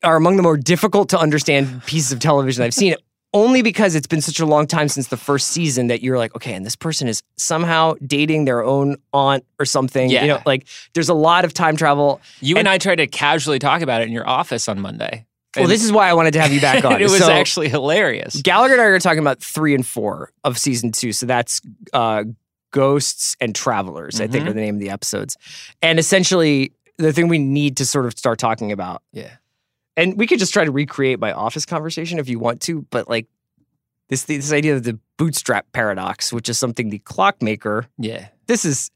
[0.04, 2.96] are among the more difficult to understand pieces of television I've seen.
[3.34, 6.34] Only because it's been such a long time since the first season that you're like,
[6.38, 10.10] okay, and this person is somehow dating their own aunt or something.
[10.10, 10.22] Yeah.
[10.22, 12.22] You know, like there's a lot of time travel.
[12.40, 15.26] You and, I tried to casually talk about it in your office on Monday.
[15.58, 17.02] Well, this is why I wanted to have you back on.
[17.02, 18.42] it was So, actually hilarious.
[18.42, 21.12] Gallagher and I are talking about three and four of season two.
[21.12, 21.62] So that's
[21.94, 22.24] uh,
[22.72, 24.50] Ghosts and Travelers, I think Mhm.
[24.50, 25.38] are the name of the episodes.
[25.82, 29.32] And essentially, the thing we need to sort of start talking about Yeah.
[29.98, 33.10] and we could just try to recreate my office conversation if you want to, but
[33.10, 33.28] like
[34.10, 37.86] this this idea of the bootstrap paradox, which is something the clockmaker.
[37.98, 38.28] Yeah.
[38.48, 38.92] This is,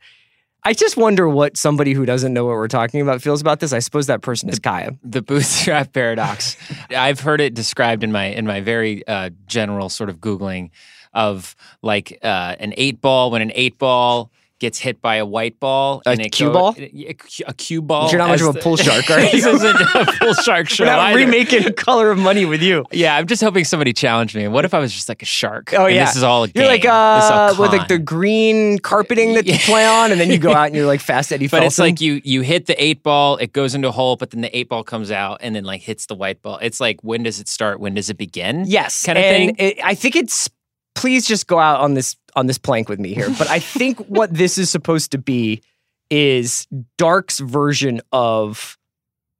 [0.64, 3.72] I just wonder what somebody who doesn't know what we're talking about feels about this.
[3.72, 4.92] I suppose that person is Kaya.
[5.04, 6.58] the bootstrap paradox.
[6.90, 10.72] I've heard it described in my in my very uh, general sort of googling
[11.14, 15.60] of like uh, an eight ball when an eight ball gets hit by a white
[15.60, 16.02] ball.
[16.06, 16.76] A and cue go- ball?
[16.78, 18.10] A, cue- a cue ball.
[18.10, 19.32] You're not much of a pool shark, are you?
[19.32, 20.84] this isn't a pool shark show.
[20.86, 21.18] We're not either.
[21.18, 22.86] remaking Color of Money with you.
[22.92, 24.48] Yeah, I'm just hoping somebody challenged me.
[24.48, 25.74] What if I was just like a shark?
[25.74, 26.92] Oh and yeah, this is all a You're like This is
[27.32, 30.52] all uh, with like the green carpeting that you play on, and then you go
[30.52, 33.38] out and you're like fast Eddie But it's like you you hit the eight ball,
[33.38, 35.82] it goes into a hole, but then the eight ball comes out and then like
[35.82, 36.58] hits the white ball.
[36.62, 37.80] It's like when does it start?
[37.80, 38.66] When does it begin?
[38.68, 39.68] yes, kind of and thing.
[39.68, 40.50] It, I think it's.
[40.96, 43.30] Please just go out on this on this plank with me here.
[43.38, 45.62] But I think what this is supposed to be
[46.10, 48.78] is Dark's version of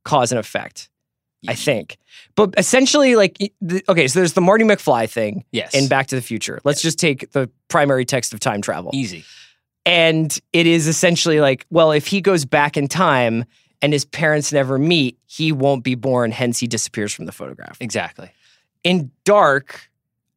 [0.06, 0.90] cause and effect.
[1.48, 1.98] I think,
[2.36, 5.74] but essentially, like, the, okay, so there's the Marty McFly thing Yes.
[5.74, 6.60] in Back to the Future.
[6.66, 8.92] Let's just take the primary text of time travel.
[8.94, 9.24] easy.
[9.86, 13.46] And it is essentially like, well, if he goes back in time
[13.82, 17.78] and his parents never meet, he won't be born, hence he disappears from the photograph.
[17.80, 18.30] Exactly.
[18.84, 19.90] In Dark,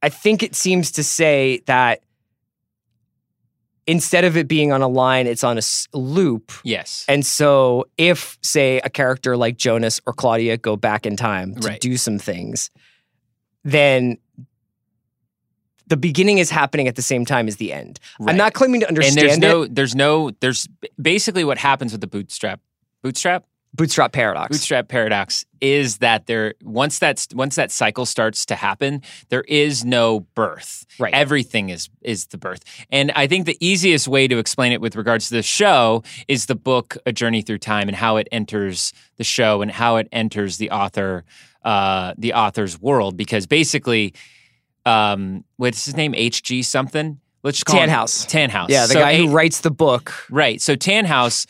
[0.05, 2.03] I think it seems to say that
[3.87, 6.53] instead of it being on a line, it's on a s- loop.
[6.64, 7.05] Yes.
[7.09, 11.68] And so, if, say, a character like Jonas or Claudia go back in time to
[11.68, 11.81] Right.
[11.81, 12.71] do some things,
[13.64, 14.18] then
[15.88, 17.99] the beginning is happening at the same time as the end.
[18.27, 19.40] I'm not claiming to and understand there's it.
[19.40, 20.68] no there's no there's
[21.01, 22.61] basically what happens with the bootstrap
[23.03, 24.51] bootstrap Bootstrap paradox.
[24.51, 29.83] bootstrap paradox is that there once that once that cycle starts to happen there is
[29.83, 31.15] no birth Right.
[31.15, 34.95] everything is is the birth and i think the easiest way to explain it with
[34.95, 38.93] regards to the show is the book a journey through time and how it enters
[39.17, 41.25] the show and how it enters the author
[41.65, 44.13] uh the author's world because basically
[44.85, 48.27] um what's his name hg something let's just call him Tannhaus.
[48.29, 48.69] Tannhaus.
[48.69, 50.13] Yeah, the So guy A- who writes the book.
[50.31, 50.61] Right.
[50.61, 51.47] So Tannhaus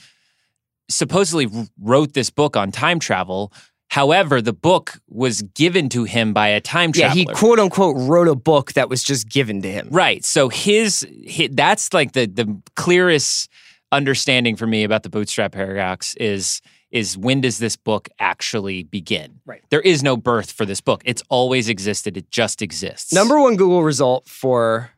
[0.89, 1.49] supposedly
[1.81, 3.53] wrote this book on time travel.
[3.89, 7.15] However, the book was given to him by a time traveler.
[7.15, 9.89] Yeah, he quote unquote wrote a book that was just given to him.
[9.91, 10.25] Right.
[10.25, 13.51] So his, hi that's like the the clearest
[13.91, 19.41] understanding for me about the bootstrap paradox is is when does this book actually begin?
[19.47, 19.63] Right.
[19.71, 21.03] There is no birth for this book.
[21.05, 22.17] It's always existed.
[22.17, 23.13] It just exists.
[23.13, 24.91] Number one Google result for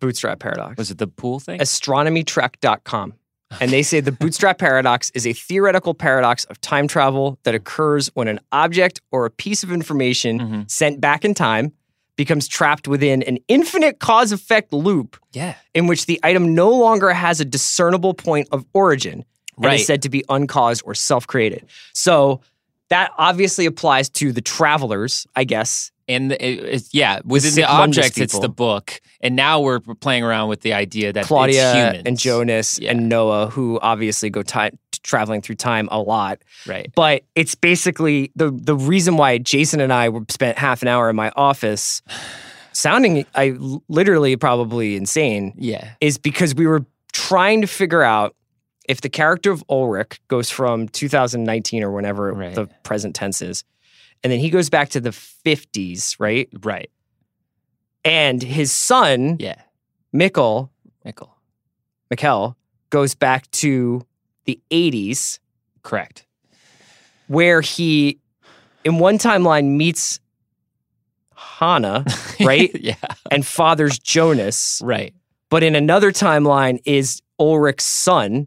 [0.00, 0.76] bootstrap paradox.
[0.76, 1.60] was it the pool thing?
[1.60, 3.14] astronomytrek.com.
[3.58, 8.08] And they say the bootstrap paradox is a theoretical paradox of time travel that occurs
[8.14, 10.70] when an object or a piece of information Mhm.
[10.70, 11.72] sent back in time
[12.16, 15.54] becomes trapped within an infinite cause effect loop yeah.
[15.74, 19.24] in which the item no longer has a discernible point of origin
[19.56, 19.80] and Right.
[19.80, 21.66] is said to be uncaused or self created.
[21.92, 22.40] So
[22.90, 25.90] that obviously applies to the travelers, I guess.
[26.08, 29.80] and the, it, yeah, within the Sic Mundus object, it's the book, and now we're
[29.80, 32.90] playing around with the idea that it's Claudia and Jonas Yeah.
[32.90, 36.40] and Noah, who obviously go time traveling through time a lot.
[36.66, 36.90] right?
[36.94, 41.16] But it's basically the the reason why Jason and I spent half an hour in
[41.16, 42.02] my office
[42.72, 43.56] sounding I
[43.88, 48.34] literally probably insane Yeah, is because we were trying to figure out
[48.90, 52.54] if the character of Ulrich goes from 2019 or whenever Right.
[52.54, 53.62] the present tense is,
[54.24, 56.48] and then he goes back to the 50s, right?
[56.62, 56.90] right.
[58.04, 59.60] And his son, Yeah,
[60.14, 60.70] Mikkel,
[61.04, 61.36] Michael,
[62.12, 62.56] Mikkel,
[62.90, 64.04] goes back to
[64.44, 65.38] the 80s,
[65.82, 66.26] correct.
[67.28, 68.18] where he,
[68.84, 70.18] in one timeline, meets
[71.36, 72.04] Hannah,
[72.40, 72.70] right?
[72.80, 72.94] yeah,
[73.30, 75.14] and fathers Jonas, right.
[75.48, 78.46] but in another timeline is Ulrich's son,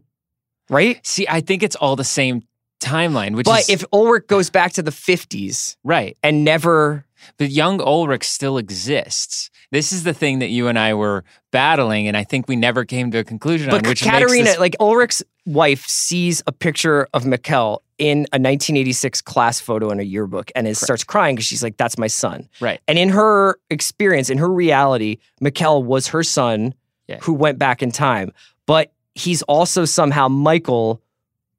[0.70, 1.04] right?
[1.06, 2.42] See, I think it's all the same
[2.80, 6.16] timeline, which But is if Ulrich goes back to the 50s right.
[6.22, 7.04] and never,
[7.38, 9.50] But young Ulrich still exists.
[9.70, 12.84] This is the thing that you and I were battling, and I think we never
[12.84, 13.88] came to a conclusion but on.
[13.88, 19.60] Which Katharina, this, like Ulrich's wife, sees a picture of Mikkel in a 1986 class
[19.60, 22.80] photo in a yearbook and is, starts crying because she's like, "That's my son." right,
[22.86, 26.74] And in her experience, in her reality, Mikkel was her son
[27.08, 27.18] Yeah.
[27.22, 28.32] who went back in time.
[28.66, 31.00] But he's also somehow Michael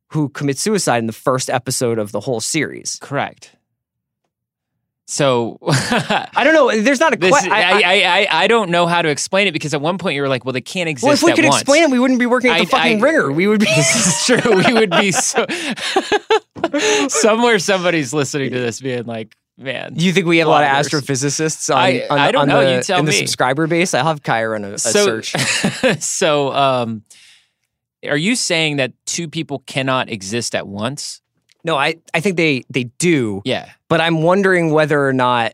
[0.10, 2.98] who commits suicide in the first episode of the whole series.
[3.02, 3.52] correct.
[5.08, 6.82] So I don't know.
[6.82, 7.52] There's not a This, question.
[7.52, 10.21] I, I, I, I don't know how to explain it because at one point you
[10.23, 11.62] were like, well, they can't exist well, if we could once.
[11.62, 13.32] explain it, we wouldn't be working at the I- fucking I- ringer.
[13.32, 13.65] We would be.
[13.75, 13.96] this
[14.29, 14.56] is true.
[14.65, 15.46] We would be so.
[17.10, 19.94] Somewhere somebody's listening to this being like, man.
[19.96, 22.65] You think we have a lot of astrophysicists on, I- on, I don't on know.
[22.65, 23.17] The, You tell in the me.
[23.17, 23.94] subscriber base?
[23.94, 25.36] I'll have Kai run a, a so, search.
[26.02, 27.04] so, um,
[28.08, 31.21] are you saying that two people cannot exist at once?
[31.63, 33.69] No, I, I think they they do, Yeah.
[33.89, 35.53] but I'm wondering whether or not.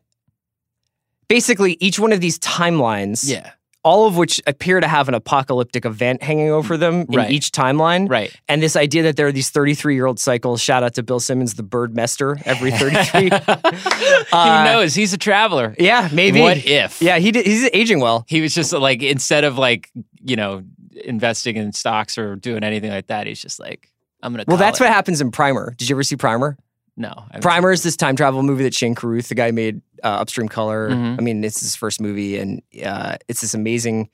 [1.27, 3.51] Basically, each one of these timelines Yeah.
[3.83, 8.09] all of which appear to have an apocalyptic event hanging over them in each timeline.
[8.09, 8.31] Right.
[8.49, 11.21] And this idea that there are these 33 year old cycles, shout out to Bill
[11.21, 13.29] Simmons, the bird mester, every 33.
[13.29, 13.35] Who
[14.37, 14.93] Uh, knows?
[14.93, 15.73] He's a traveler.
[15.79, 16.41] Yeah, maybe.
[16.41, 17.01] What if?
[17.01, 18.25] Yeah, he did, he's aging well.
[18.27, 19.89] He was just like instead of like
[20.23, 20.63] you know
[21.05, 23.89] investing in stocks or doing anything like that, he's just like
[24.23, 24.45] I'm gonna.
[24.47, 24.83] Well, that's it.
[24.83, 25.73] what happens in Primer.
[25.77, 26.57] Did you ever see Primer?
[26.97, 30.47] No, Primer is this time travel movie that Shane Carruth, the guy made uh, Upstream
[30.49, 30.89] Color.
[30.89, 31.19] Mhm.
[31.19, 34.09] I mean, it's his first movie, and uh, it's this amazing.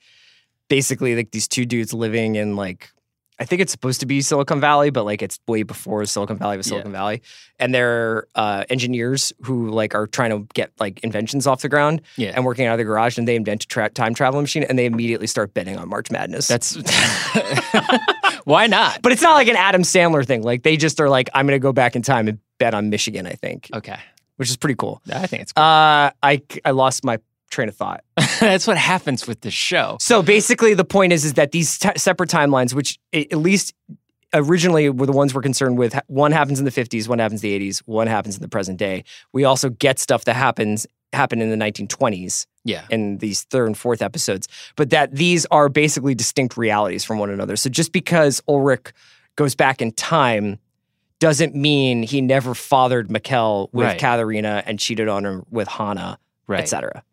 [0.70, 2.90] Basically, like these two dudes living in like,
[3.40, 6.58] I think it's supposed to be Silicon Valley, but like it's way before Silicon Valley
[6.58, 6.72] was Yeah.
[6.72, 7.22] Silicon Valley,
[7.60, 12.02] and they're uh, engineers who like are trying to get like inventions off the ground
[12.16, 12.32] Yeah.
[12.36, 14.78] and working out of the garage, and they invent a tra- time travel machine, and
[14.80, 16.48] they immediately start betting on March Madness.
[16.48, 16.76] That's
[18.46, 19.02] why not?
[19.02, 20.42] but it's not like an Adam Sandler thing.
[20.44, 22.90] Like they just are like, I'm going to go back in time and bet on
[22.90, 23.28] Michigan.
[23.28, 23.98] I think, Okay,
[24.38, 25.02] which is pretty cool.
[25.14, 25.52] I think it's.
[25.54, 25.64] Cool.
[25.64, 27.20] Uh, I I lost my
[27.50, 28.04] train of thought.
[28.40, 29.98] that's what happens with this show.
[30.00, 33.74] So basically, the point is is that these t- separate timelines, which at least
[34.34, 37.50] originally were the ones we're concerned with, one happens in the 50s, one happens in
[37.50, 39.04] the 80s, one happens in the present day.
[39.34, 43.78] We also get stuff that happens happened in the 1920s Yeah, in these third and
[43.78, 47.56] fourth episodes, but that these are basically distinct realities from one another.
[47.56, 48.92] So just because Ulrich
[49.38, 50.60] goes back in time
[51.20, 53.98] doesn't mean he never fathered Mikkel with Right.
[54.00, 56.60] Katharina and cheated on her with Hannah, right.
[56.60, 57.04] etc.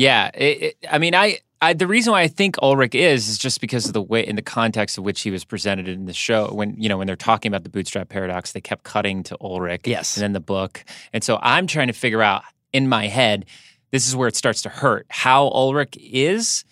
[0.00, 3.36] Yeah, it, it, I mean, I, I the reason why I think Ulrich is is
[3.36, 6.14] just because of the way in the context of which he was presented in the
[6.14, 6.48] show.
[6.54, 9.82] When you know when they're talking about the bootstrap paradox, they kept cutting to Ulrich.
[9.84, 10.16] Yes.
[10.16, 10.82] and then the book,
[11.12, 13.44] and so I'm trying to figure out in my head.
[13.90, 15.06] This is where it starts to hurt.
[15.10, 16.64] How Ulrich is.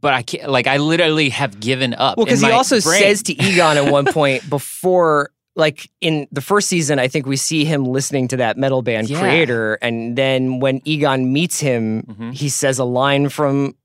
[0.00, 2.16] But I can't, like, I literally have given up.
[2.16, 3.02] Well, because he also brain.
[3.02, 5.30] says to Egon at one point before,
[5.60, 9.08] like in the first season, I think we see him listening to that metal band
[9.08, 9.20] Yeah.
[9.20, 9.74] creator.
[9.80, 12.34] And then when Egon meets him, Mhm.
[12.34, 13.76] he says a line from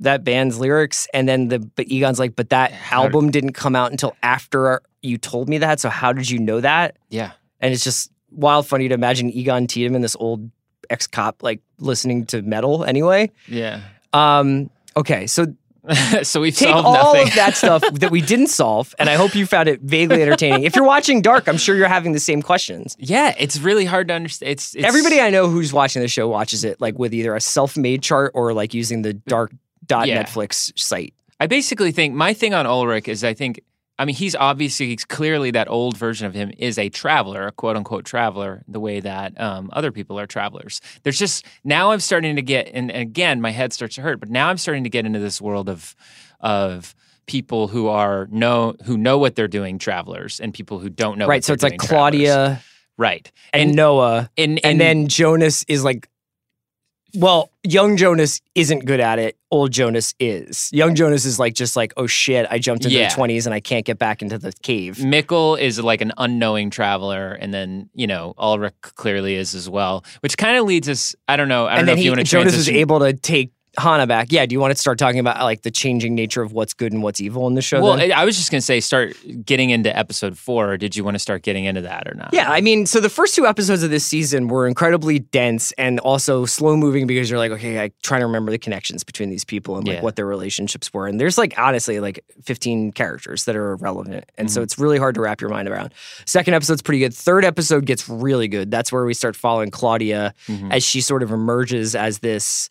[0.00, 1.08] that band's lyrics.
[1.12, 4.14] And then the but Egon's like, but that How did- album didn't come out until
[4.22, 5.80] after you told me that.
[5.80, 6.96] So how did you know that?
[7.10, 7.32] Yeah.
[7.60, 10.50] And it's just wild funny to imagine Egon Tiedemann, this old
[10.90, 13.30] ex cop, like listening to metal anyway.
[13.48, 13.80] Yeah.
[14.12, 15.46] Um, okay, so
[16.22, 17.28] so we've take solved all nothing.
[17.28, 20.64] of that stuff that we didn't solve, and I hope you found it vaguely entertaining.
[20.64, 22.96] If you're watching Dark, I'm sure you're having the same questions.
[22.98, 24.50] yeah, it's really hard to understand.
[24.52, 27.40] It's, it's Everybody I know who's watching the show watches it like with either a
[27.40, 29.52] self-made chart or like using the Dark
[29.86, 30.22] dot Yeah.
[30.22, 31.14] Netflix site.
[31.40, 33.60] I basically think my thing on Ulrich is I think
[33.98, 37.52] I mean he's obviously he's clearly that old version of him is a traveler, a
[37.52, 40.80] quote unquote traveler, the way that um, other people are travelers.
[41.02, 44.20] There's just now I'm starting to get and, and again my head starts to hurt,
[44.20, 45.96] but now I'm starting to get into this world of
[46.40, 46.94] of
[47.28, 51.28] people who are know who know what they're doing, travelers, and people who don't know.
[51.28, 51.44] right.
[51.44, 52.28] So it's like doing, travelers.
[52.28, 52.62] Claudia
[52.96, 56.08] right, and, Noah, and, and, then Jonas is like.
[57.14, 59.36] Well, young Jonas isn't good at it.
[59.50, 60.68] Old Jonas is.
[60.72, 63.08] Young Jonas is like just like, oh shit, I jumped into Yeah.
[63.08, 64.96] the twenties and I can't get back into the cave.
[64.98, 70.04] Mikkel is like an unknowing traveler, and then you know Ulrich clearly is as well,
[70.20, 71.14] which kind of leads us.
[71.26, 71.66] I don't know.
[71.66, 72.76] I don't and know if he, you want to Jonas transition.
[72.76, 74.30] able to take Hannah back.
[74.30, 74.44] Yeah.
[74.46, 77.02] Do you want to start talking about like the changing nature of what's good and
[77.02, 77.80] what's evil in the show?
[77.82, 78.12] Well, then?
[78.12, 79.14] I was just going to say, start
[79.44, 80.72] getting into episode four.
[80.72, 82.30] Or did you want to start getting into that or not?
[82.32, 82.50] yeah.
[82.50, 86.44] I mean, so the first two episodes of this season were incredibly dense and also
[86.44, 89.76] slow moving because you're like, okay, I trying to remember the connections between these people
[89.76, 90.02] and like Yeah.
[90.02, 91.06] what their relationships were.
[91.06, 94.54] And there's like honestly like 15 characters that are relevant, and Mm-hmm.
[94.54, 95.92] so it's really hard to wrap your mind around.
[96.26, 97.14] Second episode's pretty good.
[97.14, 98.70] Third episode gets really good.
[98.70, 100.72] That's where we start following Claudia Mhm.
[100.72, 102.70] as she sort of emerges as this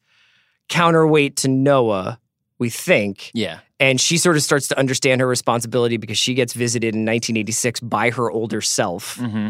[0.69, 2.19] counterweight to Noah.
[2.59, 3.29] We think.
[3.35, 3.59] Yeah.
[3.79, 7.79] and she sort of starts to understand her responsibility because she gets visited in 1986
[7.81, 9.49] by her older self hmm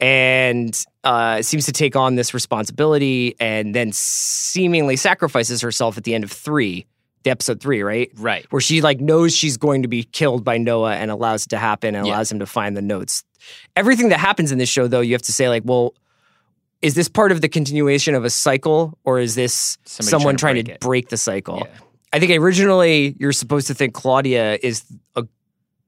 [0.00, 6.14] and uh, seems to take on this responsibility and then seemingly sacrifices herself at the
[6.14, 6.84] end of three
[7.22, 8.44] the episode three right Right.
[8.50, 11.58] where she like knows she's going to be killed by noah and allows it to
[11.58, 12.12] happen and Yeah.
[12.14, 13.22] allows him to find the notes
[13.76, 15.94] everything that happens in this show though you have to say like well
[16.82, 20.54] is this part of the continuation of a cycle or is this Somebody someone trying
[20.54, 21.76] trying to to break break, the cycle Yeah.
[22.12, 24.84] I think originally you're supposed to think Claudia is
[25.16, 25.24] a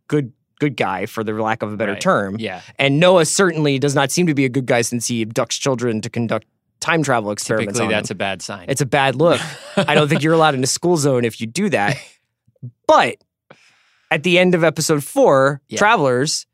[0.08, 2.00] good good guy for the lack of a better Right.
[2.00, 2.36] term.
[2.38, 2.62] Yeah.
[2.78, 6.00] And Noah certainly does not seem to be a good guy since he abducts children
[6.00, 6.46] to conduct
[6.80, 8.16] time travel experiments Typically, that's them.
[8.16, 8.64] a bad sign.
[8.68, 9.40] it's a bad look.
[9.76, 11.96] I don't think you're allowed in a school zone if you do that.
[12.86, 13.16] But
[14.10, 15.78] at the end of episode 4, Yeah.
[15.78, 16.46] Travelers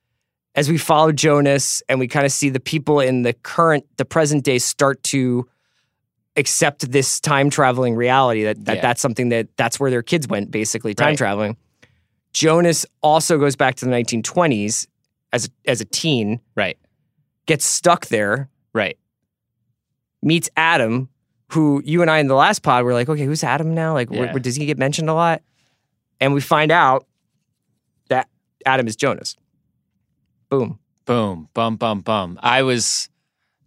[0.55, 4.05] as we follow Jonas and we kind of see the people in the current the
[4.05, 5.49] present day start to
[6.37, 8.83] accept this time traveling reality that, that Yeah.
[8.83, 11.19] that's something that that's where their kids went basically time Right.
[11.19, 11.57] traveling
[12.33, 14.87] jonas also goes back to the 1920s
[15.35, 16.79] as a, as a teen right.
[17.47, 18.97] gets stuck there Right.
[20.23, 21.11] meets adam
[21.51, 23.93] who you and I in the last pod were like, okay, who's Adam now?
[23.93, 24.33] Like, where- Yeah.
[24.33, 25.43] where- does he get mentioned a lot?
[26.19, 27.07] And we find out
[28.09, 28.27] that
[28.65, 29.37] Adam is Jonas.
[30.53, 30.79] Boom.
[31.07, 32.39] Boom, bum, bum, bum.
[32.43, 33.09] I was.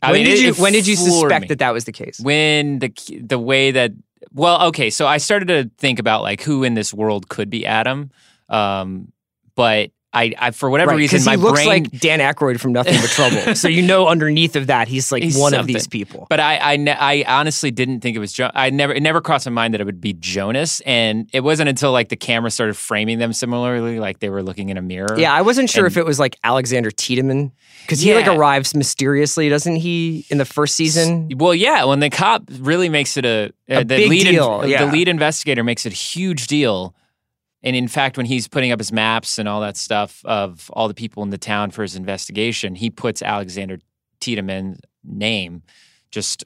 [0.03, 1.47] I when mean, did it- you it when did you suspect me.
[1.47, 2.19] that that was the case?
[2.19, 3.91] when the the way that
[4.33, 7.65] well okay so i started to think about like who in this world could be
[7.65, 8.11] adam
[8.49, 9.11] um
[9.55, 12.95] but i, I for whatever Right, reason my looks brain like Dan Aykroyd from Nothing
[13.01, 13.55] But Trouble.
[13.61, 16.25] so you know underneath of that he's like He's one of these people.
[16.29, 18.31] but I, I, ne- I honestly didn't think it was.
[18.33, 21.41] Jo- I never, it never crossed my mind that it would be Jonas, and it
[21.41, 24.81] wasn't until like the camera started framing them similarly, like they were looking in a
[24.81, 25.17] mirror.
[25.19, 27.51] Yeah, I wasn't sure And- if it was like Alexander Tiedemann
[27.81, 31.29] because he like arrives mysteriously, doesn't he, in the first season?
[31.35, 34.33] Well, yeah, when the cop really makes it a, uh, A the big lead in-
[34.35, 34.85] deal, yeah.
[34.85, 36.95] the lead investigator makes it a huge deal.
[37.65, 40.87] And in fact, when he's putting up his maps and all that stuff of all
[40.87, 43.79] the people in the town for his investigation, he puts Alexander
[44.21, 45.63] Tiedemann's name
[46.11, 46.43] just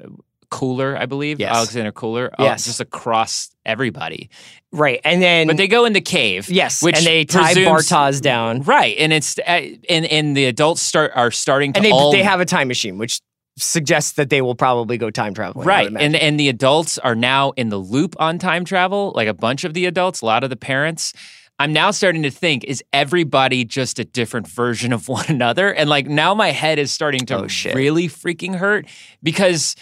[0.49, 1.55] Köhler, I believe, Yes.
[1.55, 2.65] Alexander Köhler, uh, Yes.
[2.65, 4.29] just across everybody.
[4.71, 7.67] Right, and then But they go in the cave, yes, which and they tie presumes-
[7.87, 8.95] Bartosz down, right?
[8.97, 12.23] And it's uh, and and the adults start are starting to and they all they
[12.23, 13.19] have a time machine, which
[13.61, 15.67] suggests that they will probably go time traveling.
[15.67, 15.91] Right.
[15.99, 19.63] And and the adults are now in the loop on time travel, like a bunch
[19.63, 21.13] of the adults, a lot of the parents.
[21.61, 25.73] I'm now starting to think, is everybody just a different version of one another?
[25.73, 28.87] And like now my head is starting to Oh, really freaking hurt
[29.21, 29.75] because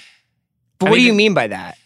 [0.79, 1.77] but I what do you mean by that?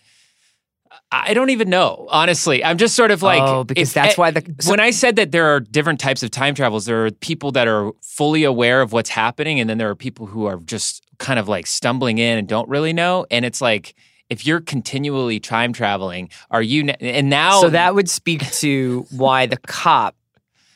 [1.14, 2.64] I don't even know, honestly.
[2.64, 5.32] I'm just sort of like oh, because if- that's why the when I said that
[5.32, 8.94] there are different types of time travels, there are people that are fully aware of
[8.94, 12.38] what's happening, and then there are people who are just kind of like stumbling in
[12.38, 13.26] and don't really know.
[13.30, 13.94] And it's like,
[14.30, 16.90] if you're continually time traveling, are you?
[17.02, 20.16] And now, So that would speak to why the cop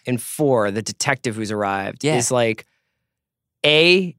[0.06, 2.18] in four, the detective who's arrived, Yeah.
[2.18, 2.66] is like
[3.66, 4.16] a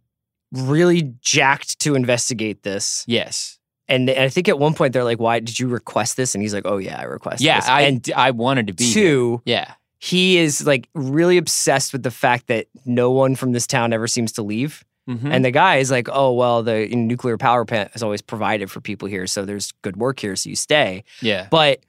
[0.52, 3.04] really jacked to investigate this.
[3.06, 3.55] yes,
[3.88, 6.42] And, and I think at one point they're like, "Why did you request this?" And
[6.42, 9.38] he's like, "Oh yeah, I requested yeah, this." I and I wanted to be here.
[9.44, 13.92] Yeah, he is like really obsessed with the fact that no one from this town
[13.92, 14.84] ever seems to leave.
[15.08, 15.30] Mhm.
[15.30, 18.80] And the guy is like, "Oh well, the nuclear power plant is always provided for
[18.80, 21.80] people here, so there's good work here, so you stay." yeah, But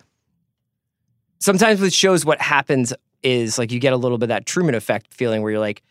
[1.39, 2.93] sometimes with shows, what happens
[3.23, 5.81] is like you get a little bit of that Truman effect feeling where you're like,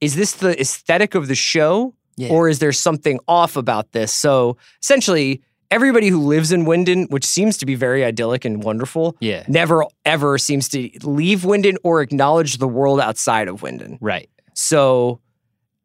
[0.00, 1.94] is this the aesthetic of the show?
[2.16, 2.30] Yeah.
[2.30, 4.12] Or is there something off about this?
[4.12, 5.40] So essentially,
[5.72, 9.84] everybody who lives in Winden, which seems to be very idyllic and wonderful, yeah, never
[10.04, 13.98] ever seems to leave Winden or acknowledge the world outside of Winden.
[14.00, 14.28] right.
[14.54, 15.20] So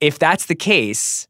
[0.02, 1.28] if that's the case,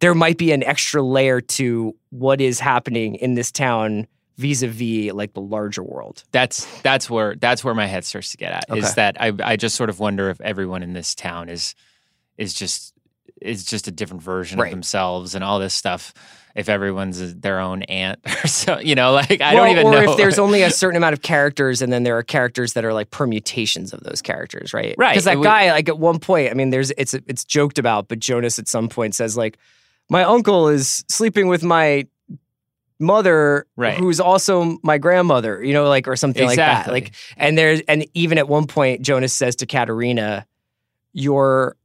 [0.00, 4.06] there might be an extra layer to what is happening in this town
[4.36, 6.22] vis-a-vis like the larger world.
[6.32, 8.70] That's that's where that's where my head starts to get at.
[8.70, 8.80] Okay.
[8.80, 11.74] Is that I I just sort of wonder if everyone in this town is
[12.36, 12.92] is just
[13.40, 14.66] is just a different version Right.
[14.66, 16.12] of themselves and all this stuff.
[16.58, 19.92] If everyone's their own aunt or so, you know, like I Well, don't even or
[20.04, 20.10] know.
[20.12, 22.92] if there's only a certain amount of characters and then there are characters that are
[22.92, 24.94] like permutations of those characters, right?
[24.98, 25.12] Right.
[25.12, 28.08] Because that would- guy, like at one point, I mean, there's it's it's joked about,
[28.08, 29.56] but Jonas at some point says like,
[30.10, 32.06] "My uncle is sleeping with my
[32.98, 33.96] mother, Right.
[33.96, 36.88] who's also my grandmother," you know, like or something like that.
[36.90, 40.44] Like, and there's and even at one point, Jonas says to Katharina,
[41.12, 41.76] "Your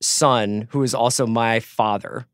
[0.00, 2.26] son, who is also my father."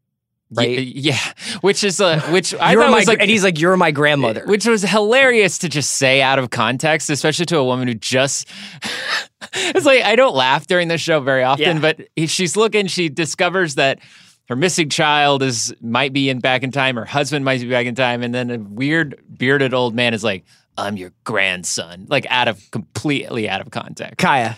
[0.52, 0.78] Y- Right.
[0.96, 1.18] yeah,
[1.60, 3.92] which is uh, which I You're thought my, was like, and he's like, "You're my
[3.92, 7.94] grandmother." which was hilarious to just say out of context, especially to a woman who
[7.94, 8.48] just.
[9.54, 11.78] it's like I don't laugh during the show very often, Yeah.
[11.80, 12.88] but he- she's looking.
[12.88, 14.00] She discovers that
[14.48, 16.96] her missing child is might be in back in time.
[16.96, 20.24] Her husband might be back in time, and then a weird bearded old man is
[20.24, 20.44] like,
[20.76, 24.18] "I'm your grandson," like out of completely out of context.
[24.18, 24.56] Kaya,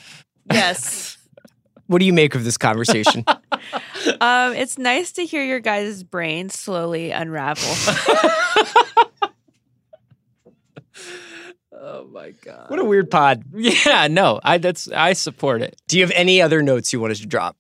[0.51, 1.18] Yes.
[1.86, 3.26] what do you make of this conversation?
[4.20, 7.62] um, it's nice to hear your guys' brains slowly unravel.
[11.84, 12.70] Oh my god!
[12.70, 13.42] what a weird pod.
[13.55, 15.80] Yeah, no, I that's I support it.
[15.88, 17.57] Do you have any other notes you wanted to drop?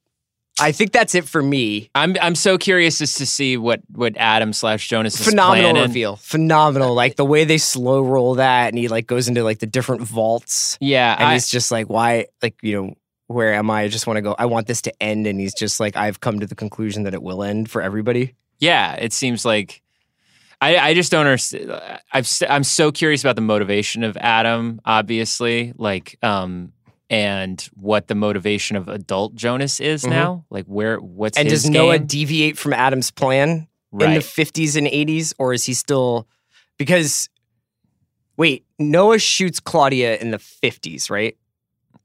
[0.60, 1.90] I think that's it for me.
[1.94, 5.82] I'm I'm so curious as to see what what Adam slash Jonas is Phenomenal planning.
[5.88, 6.16] reveal.
[6.16, 6.94] Phenomenal.
[6.94, 10.02] Like the way they slow roll that and he like goes into like the different
[10.02, 10.76] vaults.
[10.80, 12.94] Yeah, And I, he's just like, why like, you know,
[13.32, 13.82] where am I?
[13.82, 14.34] I just want to go.
[14.38, 15.26] I want this to end.
[15.26, 18.34] And he's just like, I've come to the conclusion that it will end for everybody.
[18.60, 18.94] yeah.
[18.94, 19.82] It seems like
[20.60, 21.70] I I just don't understand.
[22.12, 24.80] I've s- I'm so curious about the motivation of Adam.
[24.84, 26.72] Obviously, like um
[27.10, 30.10] and what the motivation of adult Jonas is Mhm.
[30.10, 30.44] now.
[30.50, 35.34] Like where what's and does Noah deviate from Adam's plan in the 50s and 80s?
[35.38, 36.26] Or is he still
[36.78, 37.28] because
[38.36, 41.36] wait, Noah shoots Claudia in the 50s, right?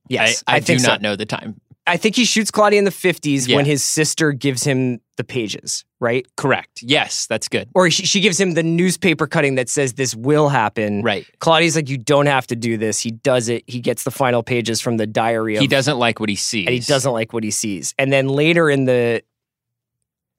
[0.10, 0.44] Yes.
[0.48, 0.88] I, I, do think so.
[0.88, 3.56] not know the time I think he shoots Claudia in the 50s Yeah.
[3.56, 6.28] when his sister gives him the pages, right?
[6.36, 6.82] Correct.
[6.84, 7.70] Yes, that's good.
[7.74, 11.02] Or she, she gives him the newspaper cutting that says this will happen.
[11.02, 11.26] Right.
[11.40, 13.00] Claudia's like, you don't have to do this.
[13.00, 13.64] He does it.
[13.68, 16.66] He gets the final pages from the diary of He doesn't like what he sees.
[16.68, 17.96] and he doesn't like what he sees.
[17.98, 19.24] And then later in the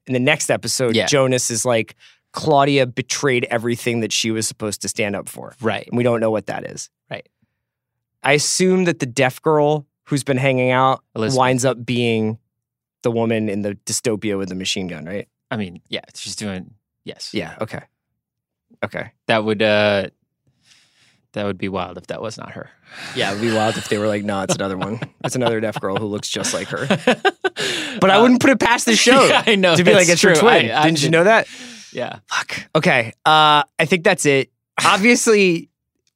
[0.05, 1.07] in the next episode, Yeah.
[1.07, 1.95] Jonas is like,
[2.31, 5.55] Claudia betrayed everything that she was supposed to stand up for.
[5.61, 5.87] Right.
[5.87, 6.91] And we don't know what that is.
[7.09, 7.27] Right.
[8.23, 11.39] I assume that the deaf girl who's been hanging out Elizabeth.
[11.39, 12.37] winds up being
[13.03, 15.27] the woman in the dystopia with the machine gun, right?
[15.51, 16.73] I mean, yeah, she's doing
[17.05, 17.33] yes.
[17.33, 17.55] Yeah.
[17.61, 17.81] Okay.
[18.83, 19.11] Okay.
[19.27, 20.07] That would uh
[21.33, 22.69] that would be wild if that was not her.
[23.15, 24.99] Yeah, it would be wild if they were like, no, it's another one.
[25.23, 26.87] It's another deaf girl who looks just like her.
[27.99, 29.75] But I wouldn't put it past the show Yeah, I know.
[29.75, 30.33] to be like, it's true.
[30.35, 30.71] twin.
[30.71, 31.47] I- I Didn't you know that?
[31.91, 32.19] Yeah.
[32.27, 32.69] Fuck.
[32.75, 33.11] Okay.
[33.25, 34.51] Uh, I think that's it.
[34.85, 35.68] Obviously,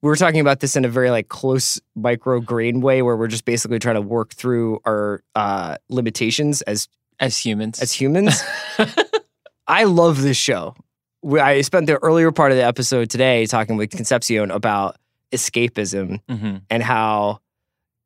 [0.03, 3.27] we were talking about this in a very like close micro grain way, where we're
[3.27, 6.87] just basically trying to work through our uh, limitations as
[7.19, 7.79] As humans.
[7.81, 8.43] as humans.
[9.67, 10.75] I love this show.
[11.21, 14.97] We, I spent the earlier part of the episode today talking with Concepcion about
[15.31, 16.61] escapism Mhm.
[16.69, 17.39] and how,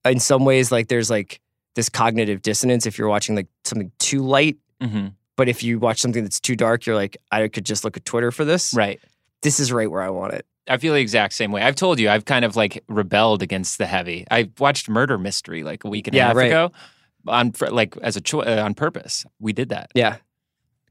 [0.06, 1.42] in some ways, like there's like
[1.76, 4.58] this cognitive dissonance if you're watching like something too light.
[4.82, 5.14] Mhm.
[5.36, 8.06] But if you watch something that's too dark, you're like, I could just look at
[8.06, 8.74] Twitter for this.
[8.74, 9.00] Right.
[9.42, 10.46] This is right where I want it.
[10.70, 11.62] I feel the exact same way.
[11.62, 14.26] I've told you I've kind of like rebelled against the heavy.
[14.30, 16.46] I watched Murder Mystery like a week and a Yeah, half right.
[16.48, 16.72] ago
[17.28, 19.26] on like as a cho- uh, on purpose.
[19.40, 19.92] We did that.
[19.96, 20.18] Yeah.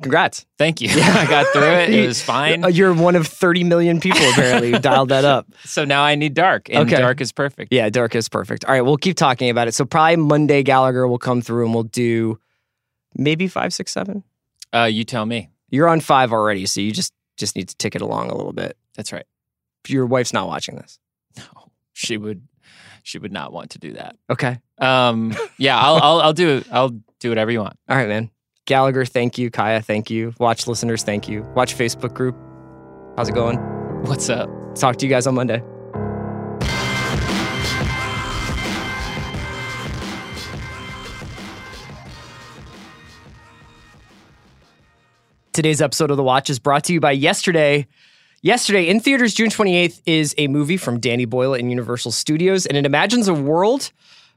[0.03, 0.45] Congrats.
[0.59, 0.89] Thank you.
[0.91, 1.15] Yeah.
[1.19, 1.91] I got through it.
[1.91, 2.65] It was fine.
[2.65, 5.47] Uh, You're one of 30 million people apparently who dialed that up.
[5.65, 7.01] So now I need dark, and Okay.
[7.01, 7.73] dark is perfect.
[7.73, 8.65] Yeah, dark is perfect.
[8.67, 9.73] All right, we'll keep talking about it.
[9.75, 12.39] So probably Monday Gallagher will come through and we'll do
[13.15, 14.23] maybe five, six, seven.
[14.75, 15.49] Uh, you tell me.
[15.71, 18.53] You're on five already, so you just just need to tick it along a little
[18.53, 18.77] bit.
[18.97, 19.25] That's right.
[19.89, 20.99] Your wife's not watching this.
[21.37, 21.45] No,
[21.93, 22.47] she would.
[23.03, 24.17] She would not want to do that.
[24.29, 24.59] Okay.
[24.79, 26.57] Um, yeah, I'll, I'll, I'll do.
[26.57, 26.67] It.
[26.73, 27.79] I'll do whatever you want.
[27.89, 28.31] All right, man.
[28.65, 29.49] Gallagher, thank you.
[29.49, 30.35] Kaya, thank you.
[30.41, 31.43] Watch listeners, thank you.
[31.55, 32.37] Watch Facebook group.
[33.17, 33.59] How's it going?
[34.03, 34.51] What's up?
[34.75, 35.63] Talk to you guys on Monday.
[45.53, 47.87] Today's episode of The Watch is brought to you by Yesterday.
[48.43, 52.77] Yesterday, in theaters June 28th, is a movie from Danny Boyle and Universal Studios, and
[52.77, 53.91] it imagines a world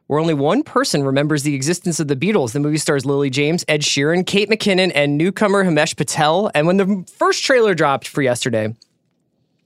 [0.07, 2.53] where only one person remembers the existence of the Beatles.
[2.53, 6.49] The movie stars Lily James, Ed Sheeran, Kate McKinnon, and newcomer Himesh Patel.
[6.55, 8.73] And when the first trailer dropped for yesterday,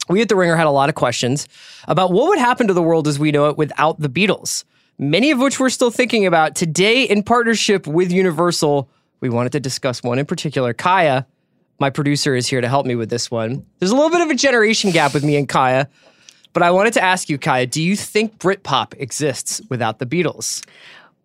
[0.10, 1.48] we at The Ringer had a lot of questions
[1.88, 4.66] about what would happen to the world as we know it without the Beatles,
[4.98, 6.56] many of which we're still thinking about.
[6.56, 8.90] Today, in partnership with Universal,
[9.22, 10.74] we wanted to discuss one in particular.
[10.74, 11.28] Kaya,
[11.80, 13.66] my producer, is here to help me with this one.
[13.80, 15.90] There's a little bit of a generation gap with me and Kaya,
[16.54, 20.64] but I wanted to ask you, Kaya, do you think Britpop exists without the Beatles?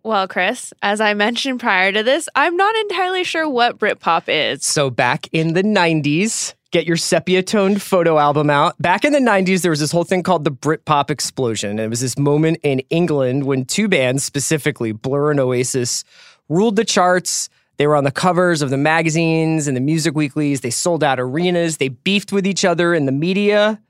[0.01, 4.65] Well, Chris, as I mentioned prior to this, I'm not entirely sure what Britpop is.
[4.65, 8.81] So back in the 90s, get your sepia toned photo album out.
[8.81, 11.71] Back in the 90s, there was this whole thing called the Britpop explosion.
[11.71, 16.05] And it was this moment in England when two bands, specifically Blur and Oasis,
[16.47, 17.49] ruled the charts.
[17.79, 20.61] They were on the covers of the magazines and the music weeklies.
[20.61, 21.77] They sold out arenas.
[21.77, 23.81] They beefed with each other in the media.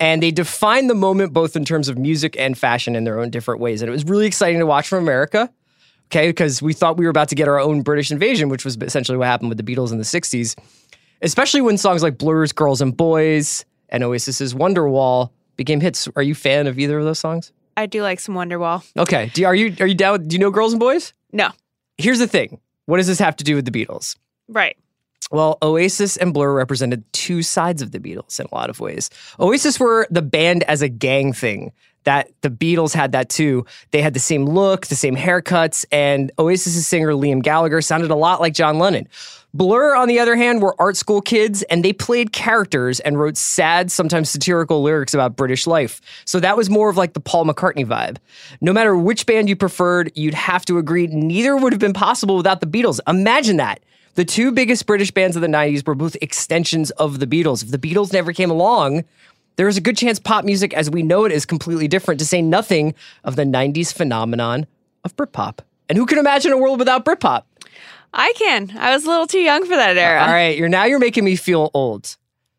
[0.00, 3.28] And they defined the moment both in terms of music and fashion in their own
[3.30, 3.82] different ways.
[3.82, 5.52] And it was really exciting to watch from America
[6.06, 6.28] okay?
[6.28, 9.18] Because we thought we were about to get our own British invasion, which was essentially
[9.18, 10.56] what happened with the Beatles in the 60s,
[11.22, 16.08] especially when songs like Blur's Girls and Boys and Oasis's Wonderwall became hits.
[16.16, 17.52] Are you a fan of either of those songs?
[17.76, 18.84] I do like some Wonderwall.
[18.96, 19.30] Okay.
[19.34, 20.28] Do are you are you down?
[20.28, 21.12] Do you know Girls and Boys?
[21.32, 21.50] No,
[21.98, 22.60] Here's the thing.
[22.86, 24.16] What does this have to do with the Beatles?
[24.48, 24.76] right.
[25.30, 29.08] Well, Oasis and Blur represented two sides of the Beatles in a lot of ways.
[29.40, 31.72] Oasis were the band as a gang thing.
[32.04, 33.66] That the Beatles had that too.
[33.90, 38.16] They had the same look, the same haircuts, and Oasis' singer Liam Gallagher sounded a
[38.16, 39.08] lot like John Lennon.
[39.54, 43.36] Blur, on the other hand, were art school kids and they played characters and wrote
[43.36, 46.00] sad, sometimes satirical lyrics about British life.
[46.24, 48.16] So that was more of like the Paul McCartney vibe.
[48.60, 52.36] No matter which band you preferred, you'd have to agree neither would have been possible
[52.36, 52.98] without the Beatles.
[53.06, 53.78] Imagine that.
[54.16, 57.62] The two biggest British bands of the 90s were both extensions of the Beatles.
[57.62, 59.04] If the Beatles never came along,
[59.56, 62.26] there is a good chance pop music as we know it is completely different, to
[62.26, 64.66] say nothing of the 90s phenomenon
[65.04, 65.58] of Britpop.
[65.88, 67.42] And who can imagine a world without Britpop?
[68.12, 68.72] I can.
[68.78, 70.20] I was a little too young for that era.
[70.20, 72.16] All right, you're now you're making me feel old.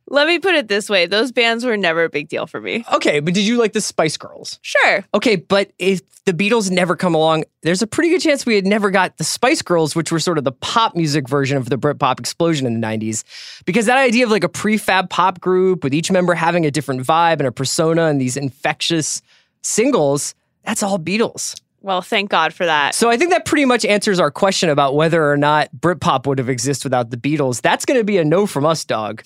[0.08, 2.86] Let me put it this way those bands were never a big deal for me.
[2.94, 4.60] Okay, but did you like the Spice Girls?
[4.62, 5.04] Sure.
[5.14, 8.68] Okay, but if the Beatles never come along, there's a pretty good chance we had
[8.68, 11.78] never got the Spice Girls, which were sort of the pop music version of the
[11.78, 13.24] Britpop explosion in the 90s.
[13.66, 17.02] Because that idea of like a prefab pop group with each member having a different
[17.02, 19.22] vibe and a persona and these infectious
[19.64, 21.60] singles, that's all Beatles.
[21.86, 22.96] Well, thank God for that.
[22.96, 26.40] So I think that pretty much answers our question about whether or not Britpop would
[26.40, 27.62] have existed without the Beatles.
[27.62, 29.22] That's going to be a no from us, dog.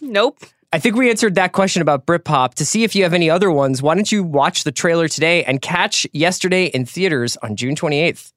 [0.00, 0.38] Nope.
[0.72, 2.54] I think we answered that question about Britpop.
[2.54, 5.42] To see if you have any other ones, why don't you watch the trailer today
[5.42, 8.32] and catch yesterday in theaters on June 28th?